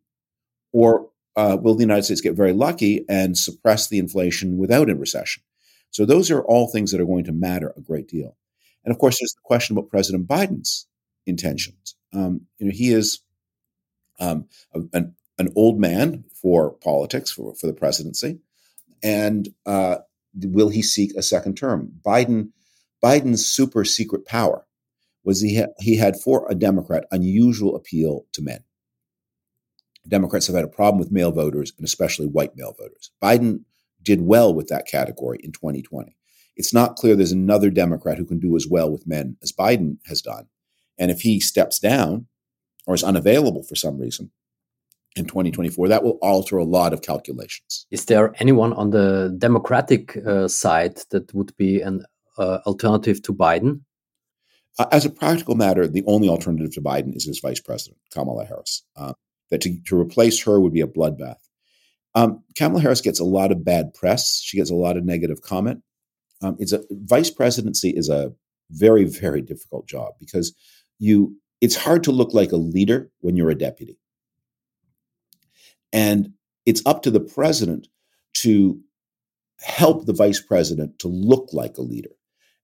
Or 0.71 1.09
uh, 1.35 1.57
will 1.59 1.75
the 1.75 1.83
United 1.83 2.03
States 2.03 2.21
get 2.21 2.35
very 2.35 2.53
lucky 2.53 3.05
and 3.09 3.37
suppress 3.37 3.87
the 3.87 3.99
inflation 3.99 4.57
without 4.57 4.89
a 4.89 4.95
recession? 4.95 5.43
So 5.91 6.05
those 6.05 6.29
are 6.29 6.43
all 6.43 6.67
things 6.67 6.91
that 6.91 7.01
are 7.01 7.05
going 7.05 7.23
to 7.25 7.31
matter 7.31 7.73
a 7.75 7.81
great 7.81 8.07
deal. 8.07 8.35
And 8.83 8.91
of 8.91 8.99
course, 8.99 9.17
there's 9.19 9.33
the 9.33 9.41
question 9.43 9.77
about 9.77 9.89
President 9.89 10.27
Biden's 10.27 10.87
intentions. 11.27 11.95
Um, 12.13 12.41
you 12.57 12.67
know, 12.67 12.71
he 12.73 12.91
is 12.91 13.21
um, 14.19 14.47
an, 14.93 15.15
an 15.37 15.49
old 15.55 15.79
man 15.79 16.23
for 16.41 16.71
politics, 16.71 17.31
for, 17.31 17.53
for 17.55 17.67
the 17.67 17.73
presidency. 17.73 18.39
And 19.03 19.49
uh, 19.65 19.97
will 20.35 20.69
he 20.69 20.81
seek 20.81 21.13
a 21.15 21.21
second 21.21 21.55
term? 21.55 21.91
Biden, 22.05 22.49
Biden's 23.03 23.45
super 23.45 23.85
secret 23.85 24.25
power 24.25 24.65
was 25.23 25.41
he 25.41 25.57
ha- 25.57 25.73
he 25.79 25.97
had 25.97 26.19
for 26.19 26.47
a 26.49 26.55
Democrat 26.55 27.05
unusual 27.11 27.75
appeal 27.75 28.25
to 28.33 28.41
men. 28.41 28.63
Democrats 30.07 30.47
have 30.47 30.55
had 30.55 30.65
a 30.65 30.69
problem 30.69 30.99
with 30.99 31.11
male 31.11 31.31
voters 31.31 31.73
and 31.77 31.85
especially 31.85 32.27
white 32.27 32.55
male 32.55 32.73
voters. 32.77 33.11
Biden 33.21 33.65
did 34.01 34.21
well 34.21 34.53
with 34.53 34.67
that 34.69 34.87
category 34.87 35.39
in 35.43 35.51
2020. 35.51 36.15
It's 36.55 36.73
not 36.73 36.95
clear 36.95 37.15
there's 37.15 37.31
another 37.33 37.69
Democrat 37.69 38.17
who 38.17 38.25
can 38.25 38.39
do 38.39 38.55
as 38.55 38.65
well 38.67 38.89
with 38.89 39.05
men 39.05 39.37
as 39.43 39.51
Biden 39.51 39.97
has 40.05 40.21
done. 40.21 40.47
And 40.97 41.11
if 41.11 41.21
he 41.21 41.39
steps 41.39 41.79
down 41.79 42.27
or 42.85 42.95
is 42.95 43.03
unavailable 43.03 43.63
for 43.63 43.75
some 43.75 43.97
reason 43.99 44.31
in 45.15 45.25
2024, 45.25 45.87
that 45.87 46.03
will 46.03 46.19
alter 46.21 46.57
a 46.57 46.63
lot 46.63 46.93
of 46.93 47.01
calculations. 47.01 47.85
Is 47.91 48.05
there 48.05 48.33
anyone 48.39 48.73
on 48.73 48.91
the 48.91 49.35
Democratic 49.37 50.17
uh, 50.25 50.47
side 50.47 50.99
that 51.09 51.33
would 51.33 51.55
be 51.57 51.81
an 51.81 52.03
uh, 52.37 52.59
alternative 52.65 53.21
to 53.23 53.33
Biden? 53.33 53.81
Uh, 54.79 54.85
as 54.91 55.05
a 55.05 55.09
practical 55.09 55.55
matter, 55.55 55.87
the 55.87 56.03
only 56.05 56.29
alternative 56.29 56.71
to 56.73 56.81
Biden 56.81 57.15
is 57.15 57.25
his 57.25 57.39
vice 57.39 57.59
president, 57.59 57.97
Kamala 58.13 58.45
Harris. 58.45 58.83
Uh, 58.95 59.13
that 59.49 59.61
to, 59.61 59.79
to, 59.85 59.97
replace 59.97 60.43
her 60.43 60.59
would 60.59 60.73
be 60.73 60.81
a 60.81 60.87
bloodbath. 60.87 61.37
Um, 62.15 62.43
Kamala 62.55 62.81
Harris 62.81 63.01
gets 63.01 63.19
a 63.19 63.23
lot 63.23 63.51
of 63.51 63.63
bad 63.63 63.93
press. 63.93 64.41
She 64.41 64.57
gets 64.57 64.69
a 64.69 64.75
lot 64.75 64.97
of 64.97 65.05
negative 65.05 65.41
comment. 65.41 65.81
Um, 66.41 66.57
it's 66.59 66.73
a 66.73 66.83
vice 66.91 67.31
presidency 67.31 67.89
is 67.91 68.09
a 68.09 68.33
very 68.71 69.05
very 69.05 69.41
difficult 69.41 69.87
job 69.87 70.13
because 70.19 70.53
you 70.99 71.35
it's 71.61 71.75
hard 71.75 72.03
to 72.03 72.11
look 72.11 72.33
like 72.33 72.51
a 72.51 72.57
leader 72.57 73.09
when 73.19 73.35
you're 73.35 73.49
a 73.49 73.57
deputy, 73.57 73.99
and 75.91 76.33
it's 76.65 76.85
up 76.85 77.01
to 77.03 77.11
the 77.11 77.19
president 77.19 77.87
to 78.35 78.79
help 79.59 80.05
the 80.05 80.13
vice 80.13 80.39
president 80.39 80.99
to 80.99 81.07
look 81.07 81.49
like 81.51 81.77
a 81.77 81.81
leader. 81.81 82.11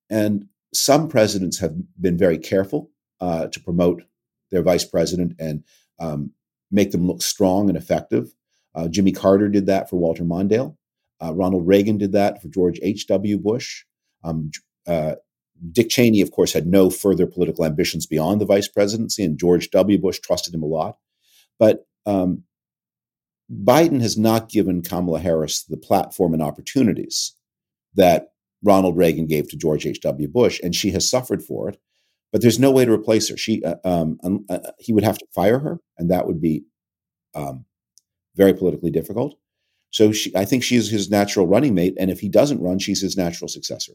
And 0.09 0.47
some 0.73 1.07
presidents 1.07 1.59
have 1.59 1.75
been 1.99 2.17
very 2.17 2.37
careful 2.37 2.91
uh, 3.21 3.47
to 3.47 3.59
promote 3.59 4.03
their 4.51 4.61
vice 4.61 4.85
president 4.85 5.33
and 5.39 5.63
um, 5.99 6.31
make 6.71 6.91
them 6.91 7.07
look 7.07 7.21
strong 7.21 7.69
and 7.69 7.77
effective. 7.77 8.33
Uh, 8.75 8.87
Jimmy 8.87 9.11
Carter 9.11 9.49
did 9.49 9.67
that 9.67 9.89
for 9.89 9.97
Walter 9.97 10.23
Mondale. 10.23 10.75
Uh, 11.21 11.33
Ronald 11.33 11.65
Reagan 11.65 11.97
did 11.97 12.11
that 12.11 12.41
for 12.41 12.47
George 12.49 12.79
H.W. 12.81 13.37
Bush. 13.37 13.85
Um, 14.23 14.51
uh, 14.87 15.15
Dick 15.71 15.89
Cheney, 15.89 16.21
of 16.21 16.31
course, 16.31 16.53
had 16.53 16.67
no 16.67 16.89
further 16.89 17.25
political 17.25 17.65
ambitions 17.65 18.05
beyond 18.05 18.41
the 18.41 18.45
vice 18.45 18.67
presidency, 18.67 19.23
and 19.23 19.39
George 19.39 19.69
W. 19.71 19.97
Bush 19.97 20.19
trusted 20.19 20.53
him 20.53 20.63
a 20.63 20.67
lot. 20.67 20.97
But 21.59 21.85
um, 22.05 22.43
Biden 23.51 24.01
has 24.01 24.17
not 24.17 24.49
given 24.49 24.81
Kamala 24.81 25.19
Harris 25.19 25.63
the 25.63 25.77
platform 25.77 26.33
and 26.33 26.41
opportunities 26.41 27.35
that 27.95 28.29
Ronald 28.63 28.97
Reagan 28.97 29.27
gave 29.27 29.49
to 29.49 29.57
George 29.57 29.85
H.W. 29.85 30.27
Bush, 30.27 30.59
and 30.63 30.73
she 30.73 30.91
has 30.91 31.09
suffered 31.09 31.43
for 31.43 31.69
it. 31.69 31.79
but 32.31 32.41
there's 32.41 32.59
no 32.59 32.71
way 32.71 32.83
to 32.83 32.91
replace 32.91 33.29
her. 33.29 33.37
She, 33.37 33.63
uh, 33.63 33.75
um, 33.85 34.17
uh, 34.49 34.71
he 34.79 34.91
would 34.91 35.03
have 35.03 35.19
to 35.19 35.27
fire 35.35 35.59
her, 35.59 35.79
and 35.97 36.09
that 36.09 36.25
would 36.25 36.41
be 36.41 36.63
um, 37.35 37.65
very 38.35 38.53
politically 38.53 38.89
difficult. 38.89 39.35
So 39.91 40.11
she, 40.11 40.35
I 40.35 40.43
think 40.43 40.63
she's 40.63 40.89
his 40.89 41.11
natural 41.11 41.45
running 41.45 41.75
mate, 41.75 41.95
and 41.99 42.09
if 42.09 42.19
he 42.19 42.29
doesn't 42.29 42.61
run, 42.61 42.79
she's 42.79 43.01
his 43.01 43.15
natural 43.15 43.47
successor. 43.47 43.93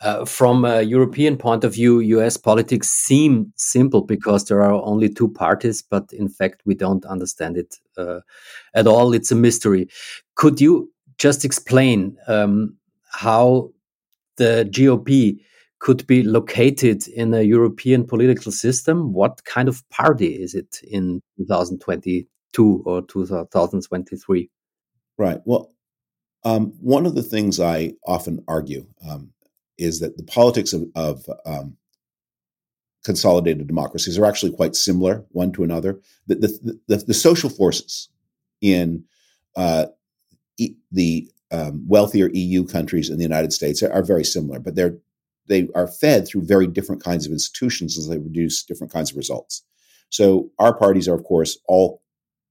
Uh, 0.00 0.24
from 0.24 0.64
a 0.64 0.82
European 0.82 1.36
point 1.36 1.64
of 1.64 1.74
view, 1.74 2.00
US 2.00 2.36
politics 2.36 2.88
seem 2.88 3.52
simple 3.56 4.02
because 4.02 4.44
there 4.44 4.62
are 4.62 4.82
only 4.84 5.08
two 5.08 5.28
parties, 5.28 5.82
but 5.82 6.12
in 6.12 6.28
fact, 6.28 6.62
we 6.64 6.74
don't 6.74 7.04
understand 7.06 7.56
it 7.56 7.76
uh, 7.96 8.20
at 8.74 8.86
all. 8.86 9.12
It's 9.12 9.32
a 9.32 9.34
mystery. 9.34 9.88
Could 10.34 10.60
you 10.60 10.90
just 11.18 11.44
explain 11.44 12.16
um, 12.28 12.76
how 13.10 13.70
the 14.36 14.68
GOP 14.70 15.38
could 15.80 16.06
be 16.06 16.22
located 16.22 17.06
in 17.08 17.34
a 17.34 17.42
European 17.42 18.06
political 18.06 18.52
system? 18.52 19.12
What 19.12 19.44
kind 19.44 19.68
of 19.68 19.88
party 19.90 20.42
is 20.42 20.54
it 20.54 20.80
in 20.82 21.20
2022 21.38 22.82
or 22.84 23.02
2023? 23.02 24.50
Right. 25.16 25.40
Well, 25.44 25.72
um, 26.44 26.72
one 26.80 27.06
of 27.06 27.14
the 27.14 27.22
things 27.22 27.58
I 27.60 27.94
often 28.06 28.44
argue 28.46 28.86
um, 29.08 29.32
is 29.78 30.00
that 30.00 30.16
the 30.16 30.24
politics 30.24 30.72
of, 30.72 30.84
of 30.94 31.24
um, 31.46 31.76
consolidated 33.04 33.66
democracies 33.66 34.18
are 34.18 34.26
actually 34.26 34.52
quite 34.52 34.76
similar 34.76 35.24
one 35.30 35.52
to 35.52 35.64
another. 35.64 36.00
The, 36.26 36.34
the, 36.34 36.78
the, 36.88 36.96
the 36.96 37.14
social 37.14 37.48
forces 37.48 38.08
in 38.60 39.04
uh, 39.56 39.86
e- 40.58 40.76
the 40.92 41.30
um, 41.50 41.84
wealthier 41.86 42.28
EU 42.32 42.66
countries 42.66 43.08
in 43.08 43.16
the 43.16 43.22
United 43.22 43.52
States 43.52 43.82
are, 43.82 43.92
are, 43.92 44.02
very 44.02 44.24
similar, 44.24 44.58
but 44.58 44.74
they're 44.74 44.98
they 45.46 45.66
are 45.74 45.88
fed 45.88 46.28
through 46.28 46.42
very 46.42 46.66
different 46.66 47.02
kinds 47.02 47.24
of 47.24 47.32
institutions 47.32 47.96
as 47.96 48.06
they 48.06 48.18
produce 48.18 48.62
different 48.62 48.92
kinds 48.92 49.10
of 49.10 49.16
results. 49.16 49.62
So 50.10 50.50
our 50.58 50.76
parties 50.76 51.08
are, 51.08 51.14
of 51.14 51.24
course, 51.24 51.58
all 51.66 52.02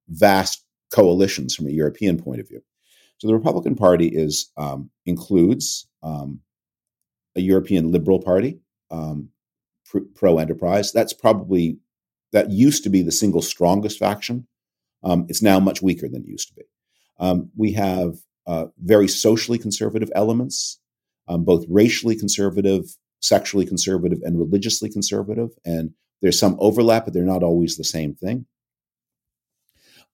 vast 0.10 0.65
coalitions 0.91 1.55
from 1.55 1.67
a 1.67 1.72
European 1.72 2.19
point 2.19 2.39
of 2.39 2.48
view. 2.48 2.63
So 3.19 3.27
the 3.27 3.36
Republican 3.36 3.75
Party 3.75 4.07
is 4.07 4.51
um, 4.57 4.89
includes 5.05 5.88
um, 6.01 6.39
a 7.38 7.41
European 7.41 7.91
Liberal 7.91 8.22
Party, 8.22 8.60
um, 8.91 9.29
pro 10.15 10.39
enterprise. 10.39 10.91
That's 10.91 11.13
probably 11.13 11.77
that 12.34 12.50
used 12.50 12.84
to 12.84 12.89
be 12.89 13.01
the 13.01 13.12
single 13.12 13.41
strongest 13.41 14.00
faction. 14.00 14.48
Um, 15.03 15.25
it's 15.29 15.41
now 15.41 15.60
much 15.60 15.82
weaker 15.82 16.10
than 16.10 16.24
it 16.24 16.27
used 16.27 16.50
to 16.50 16.56
be. 16.56 16.63
Um, 17.20 17.50
we 17.56 17.72
have 17.74 18.17
uh, 18.48 18.65
very 18.84 19.08
socially 19.08 19.58
conservative 19.58 20.12
elements, 20.15 20.79
um, 21.27 21.44
both 21.46 21.65
racially 21.70 22.15
conservative, 22.15 22.84
sexually 23.22 23.65
conservative, 23.65 24.20
and 24.24 24.38
religiously 24.38 24.89
conservative. 24.89 25.50
And 25.63 25.91
there's 26.22 26.39
some 26.39 26.58
overlap, 26.60 27.06
but 27.06 27.13
they're 27.13 27.24
not 27.24 27.44
always 27.44 27.77
the 27.77 27.84
same 27.84 28.15
thing. 28.15 28.46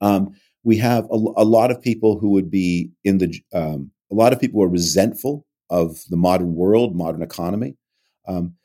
Um, 0.02 0.36
we 0.64 0.78
have 0.78 1.06
a, 1.06 1.16
a, 1.38 1.46
lot 1.46 1.72
of 1.72 1.82
people 1.82 2.20
who 2.20 2.30
would 2.32 2.52
be 2.52 2.92
in 3.04 3.20
the 3.20 3.42
um, 3.54 3.92
a 4.12 4.16
lot 4.16 4.34
of 4.34 4.40
people 4.40 4.62
are 4.62 4.68
resentful 4.68 5.46
of 5.70 6.00
the 6.10 6.18
modern 6.18 6.56
world, 6.56 6.96
modern 6.96 7.22
economy. 7.22 7.78
Um, 8.28 8.56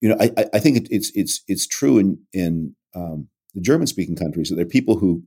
you 0.00 0.08
know, 0.08 0.16
I, 0.20 0.46
I 0.52 0.58
think 0.58 0.76
it, 0.76 0.88
it's 0.90 1.10
it's 1.14 1.42
it's 1.48 1.66
true 1.66 1.98
in 1.98 2.18
in 2.32 2.74
um, 2.94 3.28
the 3.54 3.60
German 3.60 3.86
speaking 3.86 4.16
countries 4.16 4.48
that 4.48 4.56
there 4.56 4.66
are 4.66 4.68
people 4.68 4.98
who 4.98 5.22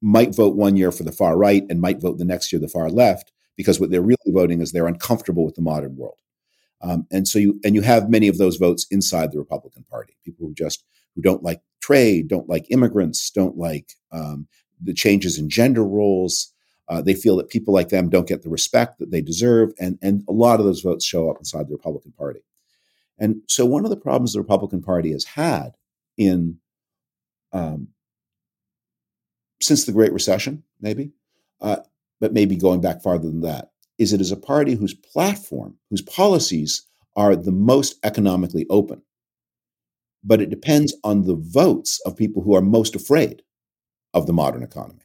might 0.00 0.34
vote 0.34 0.56
one 0.56 0.76
year 0.76 0.92
for 0.92 1.02
the 1.02 1.12
far 1.12 1.36
right 1.36 1.64
and 1.68 1.80
might 1.80 2.00
vote 2.00 2.18
the 2.18 2.24
next 2.24 2.52
year 2.52 2.60
the 2.60 2.68
far 2.68 2.90
left 2.90 3.32
because 3.56 3.80
what 3.80 3.90
they're 3.90 4.02
really 4.02 4.18
voting 4.28 4.60
is 4.60 4.72
they're 4.72 4.86
uncomfortable 4.86 5.44
with 5.44 5.54
the 5.54 5.62
modern 5.62 5.96
world. 5.96 6.16
Um, 6.82 7.06
and 7.10 7.26
so 7.26 7.38
you 7.38 7.60
and 7.64 7.74
you 7.74 7.82
have 7.82 8.10
many 8.10 8.28
of 8.28 8.38
those 8.38 8.56
votes 8.56 8.86
inside 8.90 9.32
the 9.32 9.38
Republican 9.38 9.84
Party, 9.84 10.16
people 10.24 10.46
who 10.46 10.54
just 10.54 10.84
who 11.14 11.22
don't 11.22 11.42
like 11.42 11.60
trade, 11.80 12.28
don't 12.28 12.48
like 12.48 12.66
immigrants, 12.70 13.30
don't 13.30 13.56
like 13.56 13.92
um, 14.12 14.46
the 14.82 14.94
changes 14.94 15.38
in 15.38 15.48
gender 15.48 15.84
roles. 15.84 16.52
Uh, 16.88 17.00
they 17.00 17.14
feel 17.14 17.36
that 17.36 17.48
people 17.48 17.72
like 17.72 17.88
them 17.88 18.10
don't 18.10 18.28
get 18.28 18.42
the 18.42 18.50
respect 18.50 18.98
that 18.98 19.10
they 19.10 19.22
deserve, 19.22 19.72
and 19.78 19.98
and 20.02 20.22
a 20.28 20.32
lot 20.32 20.60
of 20.60 20.66
those 20.66 20.80
votes 20.82 21.04
show 21.04 21.30
up 21.30 21.38
inside 21.38 21.68
the 21.68 21.74
Republican 21.74 22.12
Party. 22.12 22.40
And 23.18 23.42
so, 23.48 23.64
one 23.64 23.84
of 23.84 23.90
the 23.90 23.96
problems 23.96 24.32
the 24.32 24.40
Republican 24.40 24.82
Party 24.82 25.12
has 25.12 25.24
had 25.24 25.76
in 26.18 26.58
um, 27.52 27.88
since 29.62 29.84
the 29.84 29.92
Great 29.92 30.12
Recession, 30.12 30.62
maybe, 30.80 31.12
uh, 31.60 31.76
but 32.20 32.32
maybe 32.32 32.56
going 32.56 32.80
back 32.80 33.02
farther 33.02 33.28
than 33.28 33.40
that, 33.42 33.70
is 33.98 34.12
it 34.12 34.20
is 34.20 34.32
a 34.32 34.36
party 34.36 34.74
whose 34.74 34.94
platform, 34.94 35.78
whose 35.90 36.02
policies 36.02 36.86
are 37.16 37.36
the 37.36 37.52
most 37.52 37.96
economically 38.04 38.66
open. 38.68 39.02
But 40.22 40.40
it 40.40 40.50
depends 40.50 40.94
on 41.04 41.22
the 41.22 41.36
votes 41.36 42.00
of 42.04 42.16
people 42.16 42.42
who 42.42 42.54
are 42.54 42.62
most 42.62 42.94
afraid 42.94 43.42
of 44.12 44.26
the 44.26 44.32
modern 44.32 44.62
economy. 44.62 45.03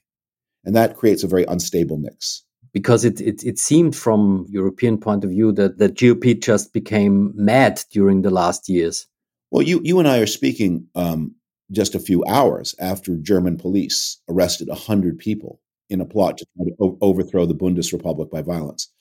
And 0.66 0.76
that 0.76 0.98
creates 0.98 1.24
a 1.24 1.28
very 1.28 1.46
unstable 1.46 1.98
mix. 1.98 2.44
Because 2.72 3.04
it, 3.04 3.20
it, 3.20 3.44
it 3.44 3.58
seemed 3.58 3.96
from 3.96 4.46
European 4.48 5.00
point 5.00 5.24
of 5.24 5.32
view 5.32 5.52
that 5.54 5.80
the 5.80 5.90
GOP 5.90 6.40
just 6.40 6.72
became 6.72 7.32
mad 7.36 7.84
during 7.92 8.22
the 8.22 8.30
last 8.30 8.70
years. 8.70 9.08
Well, 9.50 9.64
you, 9.64 9.82
you 9.84 9.98
and 9.98 10.08
I 10.08 10.20
are 10.20 10.28
speaking 10.28 10.88
um, 10.94 11.34
just 11.72 11.96
a 11.96 12.00
few 12.00 12.24
hours 12.26 12.76
after 12.80 13.16
German 13.18 13.58
police 13.58 14.22
arrested 14.30 14.68
100 14.68 15.18
people 15.18 15.60
in 15.90 16.02
a 16.02 16.06
plot 16.06 16.38
to 16.38 16.46
try 16.56 16.66
to 16.66 16.98
overthrow 17.02 17.46
the 17.46 17.56
Bundesrepublik 17.56 18.30
by 18.30 18.42
violence. 18.42 18.92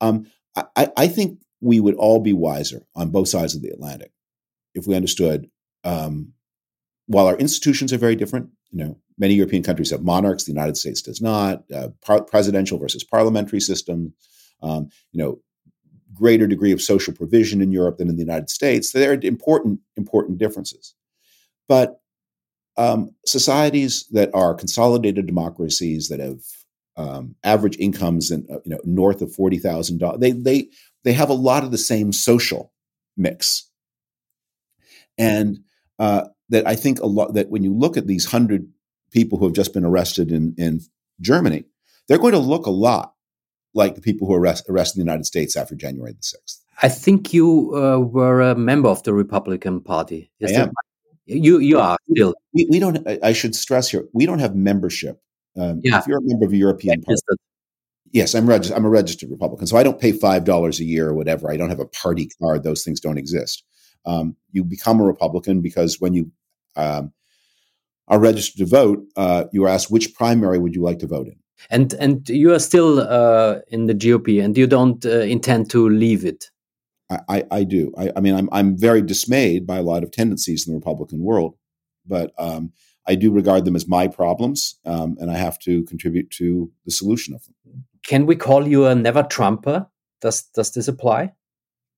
Um, 0.00 0.26
I, 0.76 0.90
I, 0.96 1.08
think 1.08 1.40
we 1.60 1.80
would 1.80 1.94
all 1.96 2.20
be 2.20 2.32
wiser 2.32 2.82
on 2.94 3.10
both 3.10 3.28
sides 3.28 3.54
of 3.54 3.62
the 3.62 3.70
Atlantic 3.70 4.12
if 4.74 4.86
we 4.86 4.94
understood. 4.94 5.50
Um, 5.84 6.32
while 7.06 7.26
our 7.26 7.36
institutions 7.36 7.92
are 7.92 7.98
very 7.98 8.16
different, 8.16 8.50
you 8.70 8.84
know, 8.84 8.98
many 9.18 9.34
European 9.34 9.62
countries 9.62 9.90
have 9.90 10.02
monarchs. 10.02 10.44
The 10.44 10.52
United 10.52 10.76
States 10.76 11.02
does 11.02 11.20
not. 11.20 11.64
Uh, 11.72 11.88
par- 12.04 12.24
presidential 12.24 12.78
versus 12.78 13.04
parliamentary 13.04 13.60
system. 13.60 14.12
Um, 14.62 14.88
you 15.12 15.22
know, 15.22 15.40
greater 16.14 16.46
degree 16.46 16.72
of 16.72 16.80
social 16.80 17.12
provision 17.12 17.60
in 17.60 17.72
Europe 17.72 17.98
than 17.98 18.08
in 18.08 18.16
the 18.16 18.22
United 18.22 18.50
States. 18.50 18.92
There 18.92 19.12
are 19.12 19.18
important 19.22 19.80
important 19.96 20.38
differences, 20.38 20.94
but 21.68 22.00
um, 22.76 23.10
societies 23.24 24.06
that 24.12 24.30
are 24.34 24.54
consolidated 24.54 25.26
democracies 25.26 26.08
that 26.08 26.20
have 26.20 26.40
um, 26.96 27.34
average 27.44 27.76
incomes 27.78 28.30
and 28.30 28.50
uh, 28.50 28.58
you 28.64 28.70
know 28.70 28.80
north 28.84 29.20
of 29.22 29.32
forty 29.32 29.58
thousand 29.58 29.98
dollars, 29.98 30.20
they 30.20 30.32
they 30.32 30.68
they 31.04 31.12
have 31.12 31.30
a 31.30 31.34
lot 31.34 31.64
of 31.64 31.70
the 31.70 31.78
same 31.78 32.12
social 32.12 32.72
mix, 33.16 33.70
and 35.18 35.58
uh, 35.98 36.24
that 36.48 36.66
I 36.66 36.76
think 36.76 37.00
a 37.00 37.06
lot 37.06 37.34
that 37.34 37.50
when 37.50 37.62
you 37.62 37.74
look 37.74 37.96
at 37.96 38.06
these 38.06 38.26
hundred 38.26 38.68
people 39.10 39.38
who 39.38 39.46
have 39.46 39.54
just 39.54 39.72
been 39.74 39.84
arrested 39.84 40.30
in 40.32 40.54
in 40.58 40.80
Germany, 41.20 41.64
they're 42.08 42.18
going 42.18 42.32
to 42.32 42.38
look 42.38 42.66
a 42.66 42.70
lot 42.70 43.14
like 43.74 43.94
the 43.94 44.00
people 44.00 44.26
who 44.26 44.32
were 44.32 44.40
arrest, 44.40 44.64
arrested 44.68 44.98
in 44.98 45.06
the 45.06 45.10
United 45.10 45.26
States 45.26 45.56
after 45.56 45.74
January 45.74 46.12
the 46.12 46.22
sixth. 46.22 46.62
I 46.82 46.88
think 46.88 47.32
you 47.32 47.74
uh, 47.74 47.98
were 47.98 48.40
a 48.40 48.54
member 48.54 48.88
of 48.88 49.02
the 49.02 49.14
Republican 49.14 49.80
Party. 49.80 50.30
Is 50.40 50.52
I 50.52 50.62
am. 50.62 50.72
You 51.26 51.58
you 51.58 51.80
are 51.80 51.96
still. 52.10 52.34
We, 52.54 52.66
we 52.70 52.78
don't. 52.78 53.06
I 53.22 53.32
should 53.32 53.54
stress 53.54 53.90
here. 53.90 54.04
We 54.12 54.26
don't 54.26 54.38
have 54.38 54.54
membership. 54.54 55.20
Um, 55.58 55.80
yeah. 55.82 55.98
If 55.98 56.06
you're 56.06 56.18
a 56.18 56.22
member 56.22 56.46
of 56.46 56.52
a 56.52 56.56
European 56.56 57.02
party, 57.02 57.20
yes, 58.12 58.34
I'm 58.34 58.46
registered. 58.46 58.76
I'm 58.76 58.84
a 58.84 58.90
registered 58.90 59.30
Republican, 59.30 59.66
so 59.66 59.76
I 59.76 59.82
don't 59.82 60.00
pay 60.00 60.12
five 60.12 60.44
dollars 60.44 60.78
a 60.80 60.84
year 60.84 61.08
or 61.08 61.14
whatever. 61.14 61.50
I 61.50 61.56
don't 61.56 61.70
have 61.70 61.80
a 61.80 61.86
party 61.86 62.28
card. 62.40 62.62
Those 62.62 62.84
things 62.84 63.00
don't 63.00 63.18
exist. 63.18 63.64
Um, 64.06 64.36
you 64.52 64.64
become 64.64 65.00
a 65.00 65.04
Republican 65.04 65.60
because 65.60 66.00
when 66.00 66.14
you 66.14 66.30
um, 66.76 67.12
are 68.08 68.18
registered 68.18 68.58
to 68.58 68.66
vote, 68.66 69.04
uh, 69.16 69.44
you 69.52 69.64
are 69.64 69.68
asked 69.68 69.90
which 69.90 70.14
primary 70.14 70.58
would 70.58 70.74
you 70.74 70.82
like 70.82 70.98
to 71.00 71.06
vote 71.06 71.26
in. 71.26 71.36
And 71.70 71.94
and 71.94 72.28
you 72.28 72.52
are 72.52 72.58
still 72.58 73.00
uh, 73.00 73.60
in 73.68 73.86
the 73.86 73.94
GOP, 73.94 74.44
and 74.44 74.56
you 74.56 74.66
don't 74.66 75.04
uh, 75.06 75.20
intend 75.20 75.70
to 75.70 75.88
leave 75.88 76.24
it. 76.24 76.50
I, 77.28 77.44
I, 77.50 77.64
do. 77.64 77.92
I, 77.96 78.10
I, 78.16 78.20
mean, 78.20 78.34
I'm, 78.34 78.48
I'm 78.50 78.76
very 78.76 79.00
dismayed 79.00 79.64
by 79.64 79.78
a 79.78 79.82
lot 79.82 80.02
of 80.02 80.10
tendencies 80.10 80.66
in 80.66 80.72
the 80.72 80.78
Republican 80.78 81.20
world, 81.20 81.54
but 82.04 82.32
um, 82.36 82.72
I 83.06 83.14
do 83.14 83.30
regard 83.30 83.64
them 83.64 83.76
as 83.76 83.86
my 83.86 84.08
problems, 84.08 84.78
um, 84.84 85.16
and 85.20 85.30
I 85.30 85.36
have 85.36 85.58
to 85.60 85.84
contribute 85.84 86.30
to 86.32 86.70
the 86.84 86.90
solution 86.90 87.34
of 87.34 87.44
them. 87.44 87.84
Can 88.02 88.26
we 88.26 88.36
call 88.36 88.66
you 88.66 88.86
a 88.86 88.94
never 88.94 89.22
Trumper? 89.22 89.86
Does 90.20 90.42
does 90.54 90.72
this 90.72 90.88
apply? 90.88 91.32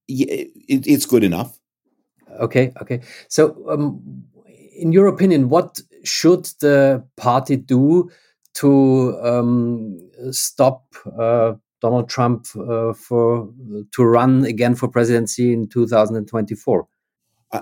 Yeah, 0.07 0.27
it, 0.29 0.87
it's 0.87 1.07
good 1.07 1.25
enough. 1.25 1.59
Okay, 2.39 2.73
okay. 2.81 3.01
So, 3.29 3.65
um, 3.69 4.25
in 4.77 4.93
your 4.93 5.07
opinion, 5.09 5.49
what 5.49 5.81
should 6.05 6.45
the 6.61 7.05
party 7.17 7.57
do 7.57 8.11
to 8.55 9.19
um, 9.23 10.11
stop 10.31 10.85
uh, 11.19 11.55
Donald 11.81 12.09
Trump 12.09 12.47
uh, 12.57 12.93
for 12.93 13.53
to 13.93 14.05
run 14.05 14.45
again 14.45 14.75
for 14.75 14.89
presidency 14.89 15.53
in 15.53 15.69
2024? 15.69 16.89
Uh, 17.53 17.61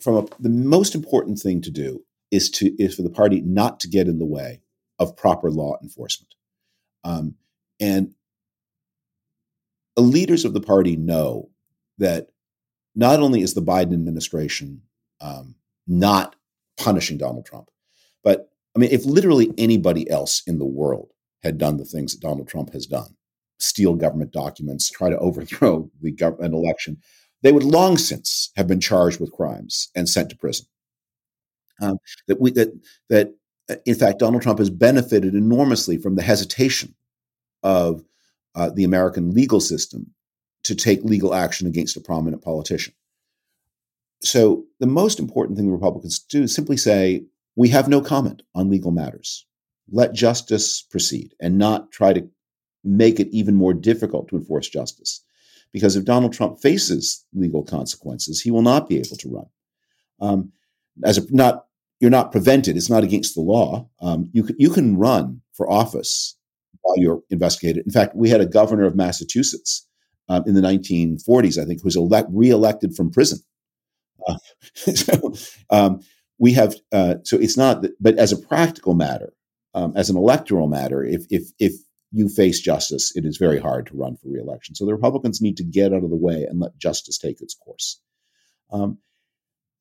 from 0.00 0.16
a, 0.16 0.26
the 0.40 0.48
most 0.48 0.94
important 0.94 1.38
thing 1.38 1.60
to 1.62 1.70
do 1.70 2.02
is 2.30 2.50
to 2.50 2.74
is 2.82 2.94
for 2.94 3.02
the 3.02 3.10
party 3.10 3.40
not 3.42 3.80
to 3.80 3.88
get 3.88 4.08
in 4.08 4.18
the 4.18 4.26
way 4.26 4.60
of 4.98 5.16
proper 5.16 5.50
law 5.50 5.76
enforcement, 5.82 6.34
um, 7.04 7.34
and 7.80 8.14
the 9.96 10.02
leaders 10.02 10.44
of 10.44 10.52
the 10.52 10.60
party 10.60 10.96
know 10.96 11.50
that 11.98 12.28
not 12.98 13.20
only 13.20 13.42
is 13.42 13.54
the 13.54 13.62
Biden 13.62 13.92
administration 13.92 14.82
um, 15.20 15.54
not 15.86 16.34
punishing 16.76 17.16
Donald 17.16 17.46
Trump. 17.46 17.70
But 18.24 18.50
I 18.74 18.80
mean, 18.80 18.90
if 18.90 19.06
literally 19.06 19.52
anybody 19.56 20.10
else 20.10 20.42
in 20.48 20.58
the 20.58 20.66
world 20.66 21.12
had 21.44 21.58
done 21.58 21.76
the 21.76 21.84
things 21.84 22.12
that 22.12 22.20
Donald 22.20 22.48
Trump 22.48 22.72
has 22.72 22.86
done, 22.86 23.14
steal 23.60 23.94
government 23.94 24.32
documents, 24.32 24.90
try 24.90 25.10
to 25.10 25.18
overthrow 25.18 25.88
the 26.02 26.10
government 26.10 26.54
election, 26.54 26.98
they 27.42 27.52
would 27.52 27.62
long 27.62 27.96
since 27.96 28.50
have 28.56 28.66
been 28.66 28.80
charged 28.80 29.20
with 29.20 29.32
crimes 29.32 29.90
and 29.94 30.08
sent 30.08 30.30
to 30.30 30.36
prison. 30.36 30.66
Um, 31.80 31.98
that 32.26 32.40
we 32.40 32.50
that 32.52 32.72
that 33.10 33.34
in 33.86 33.94
fact 33.94 34.18
Donald 34.18 34.42
Trump 34.42 34.58
has 34.58 34.70
benefited 34.70 35.34
enormously 35.34 35.98
from 35.98 36.16
the 36.16 36.22
hesitation 36.22 36.96
of 37.62 38.02
uh, 38.56 38.70
the 38.70 38.82
American 38.82 39.30
legal 39.30 39.60
system 39.60 40.12
to 40.68 40.74
take 40.74 41.02
legal 41.02 41.34
action 41.34 41.66
against 41.66 41.96
a 41.96 42.00
prominent 42.00 42.42
politician. 42.42 42.94
So 44.22 44.64
the 44.80 44.86
most 44.86 45.18
important 45.18 45.56
thing 45.56 45.66
the 45.66 45.72
Republicans 45.72 46.18
do 46.18 46.44
is 46.44 46.54
simply 46.54 46.76
say, 46.76 47.24
we 47.56 47.68
have 47.68 47.88
no 47.88 48.00
comment 48.00 48.42
on 48.54 48.70
legal 48.70 48.90
matters. 48.90 49.46
Let 49.90 50.12
justice 50.12 50.82
proceed 50.82 51.34
and 51.40 51.58
not 51.58 51.90
try 51.90 52.12
to 52.12 52.28
make 52.84 53.18
it 53.18 53.28
even 53.28 53.54
more 53.54 53.74
difficult 53.74 54.28
to 54.28 54.36
enforce 54.36 54.68
justice. 54.68 55.24
Because 55.72 55.96
if 55.96 56.04
Donald 56.04 56.32
Trump 56.32 56.60
faces 56.60 57.24
legal 57.34 57.62
consequences, 57.62 58.40
he 58.40 58.50
will 58.50 58.62
not 58.62 58.88
be 58.88 58.98
able 58.98 59.16
to 59.16 59.28
run. 59.28 59.46
Um, 60.20 60.52
as 61.04 61.18
a, 61.18 61.34
not 61.34 61.66
you're 62.00 62.10
not 62.10 62.32
prevented; 62.32 62.76
it's 62.76 62.90
not 62.90 63.04
against 63.04 63.34
the 63.34 63.40
law. 63.40 63.88
Um, 64.00 64.30
you 64.32 64.48
you 64.56 64.70
can 64.70 64.96
run 64.96 65.42
for 65.52 65.70
office 65.70 66.36
while 66.80 66.96
you're 66.96 67.22
investigated. 67.30 67.84
In 67.84 67.92
fact, 67.92 68.16
we 68.16 68.30
had 68.30 68.40
a 68.40 68.46
governor 68.46 68.84
of 68.84 68.96
Massachusetts 68.96 69.87
um, 70.28 70.44
in 70.46 70.54
the 70.54 70.60
1940s, 70.60 71.60
I 71.60 71.64
think, 71.64 71.80
who 71.80 71.86
was 71.86 71.96
elect, 71.96 72.28
reelected 72.30 72.94
from 72.94 73.10
prison. 73.10 73.38
Uh, 74.28 74.36
so 74.74 75.34
um, 75.70 76.00
we 76.38 76.52
have 76.52 76.74
uh, 76.92 77.16
so 77.24 77.36
it's 77.38 77.56
not, 77.56 77.82
that, 77.82 77.92
but 78.00 78.18
as 78.18 78.32
a 78.32 78.38
practical 78.38 78.94
matter, 78.94 79.32
um, 79.74 79.92
as 79.96 80.10
an 80.10 80.16
electoral 80.16 80.68
matter, 80.68 81.04
if 81.04 81.24
if 81.30 81.50
if 81.58 81.74
you 82.10 82.28
face 82.28 82.60
justice, 82.60 83.14
it 83.14 83.24
is 83.24 83.36
very 83.36 83.58
hard 83.58 83.86
to 83.86 83.96
run 83.96 84.16
for 84.16 84.28
reelection. 84.28 84.74
So 84.74 84.86
the 84.86 84.94
Republicans 84.94 85.42
need 85.42 85.56
to 85.58 85.64
get 85.64 85.92
out 85.92 86.04
of 86.04 86.10
the 86.10 86.16
way 86.16 86.44
and 86.48 86.58
let 86.58 86.78
justice 86.78 87.18
take 87.18 87.40
its 87.42 87.54
course. 87.54 88.00
Um, 88.70 88.98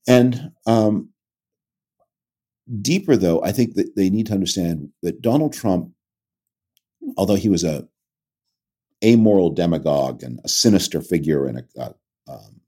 and 0.08 0.52
um, 0.66 1.10
deeper, 2.82 3.16
though, 3.16 3.42
I 3.44 3.52
think 3.52 3.76
that 3.76 3.96
they 3.96 4.10
need 4.10 4.28
to 4.28 4.34
understand 4.34 4.90
that 5.04 5.22
Donald 5.22 5.54
Trump, 5.54 5.92
although 7.18 7.36
he 7.36 7.50
was 7.50 7.64
a 7.64 7.88
amoral 9.04 9.50
demagogue 9.50 10.24
and 10.24 10.40
a 10.44 10.50
sinister 10.50 11.02
figure 11.02 11.46
and 11.46 11.60
a, 11.60 11.82
uh, 11.82 11.94
um, 12.28 12.62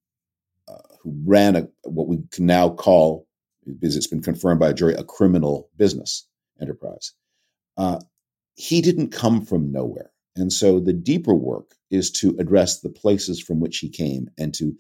uh, 0.68 0.96
who 1.02 1.14
ran 1.26 1.56
a, 1.56 1.68
what 1.84 2.08
we 2.08 2.20
can 2.32 2.46
now 2.46 2.70
call, 2.70 3.28
because 3.66 3.96
it's 3.96 4.08
been 4.08 4.22
confirmed 4.22 4.60
by 4.60 4.70
a 4.70 4.74
jury, 4.74 4.94
a 4.94 5.04
criminal 5.04 5.70
business 5.78 6.28
enterprise. 6.62 7.14
Uh, 7.78 8.00
he 8.56 8.82
didn't 8.82 9.12
come 9.12 9.46
from 9.46 9.72
nowhere. 9.72 10.12
And 10.36 10.54
so 10.54 10.80
the 10.80 10.94
deeper 10.94 11.34
work 11.34 11.76
is 11.90 12.12
to 12.12 12.36
address 12.40 12.82
the 12.82 12.90
places 12.90 13.42
from 13.42 13.60
which 13.60 13.80
he 13.80 13.90
came 13.90 14.30
and 14.38 14.54
to 14.56 14.76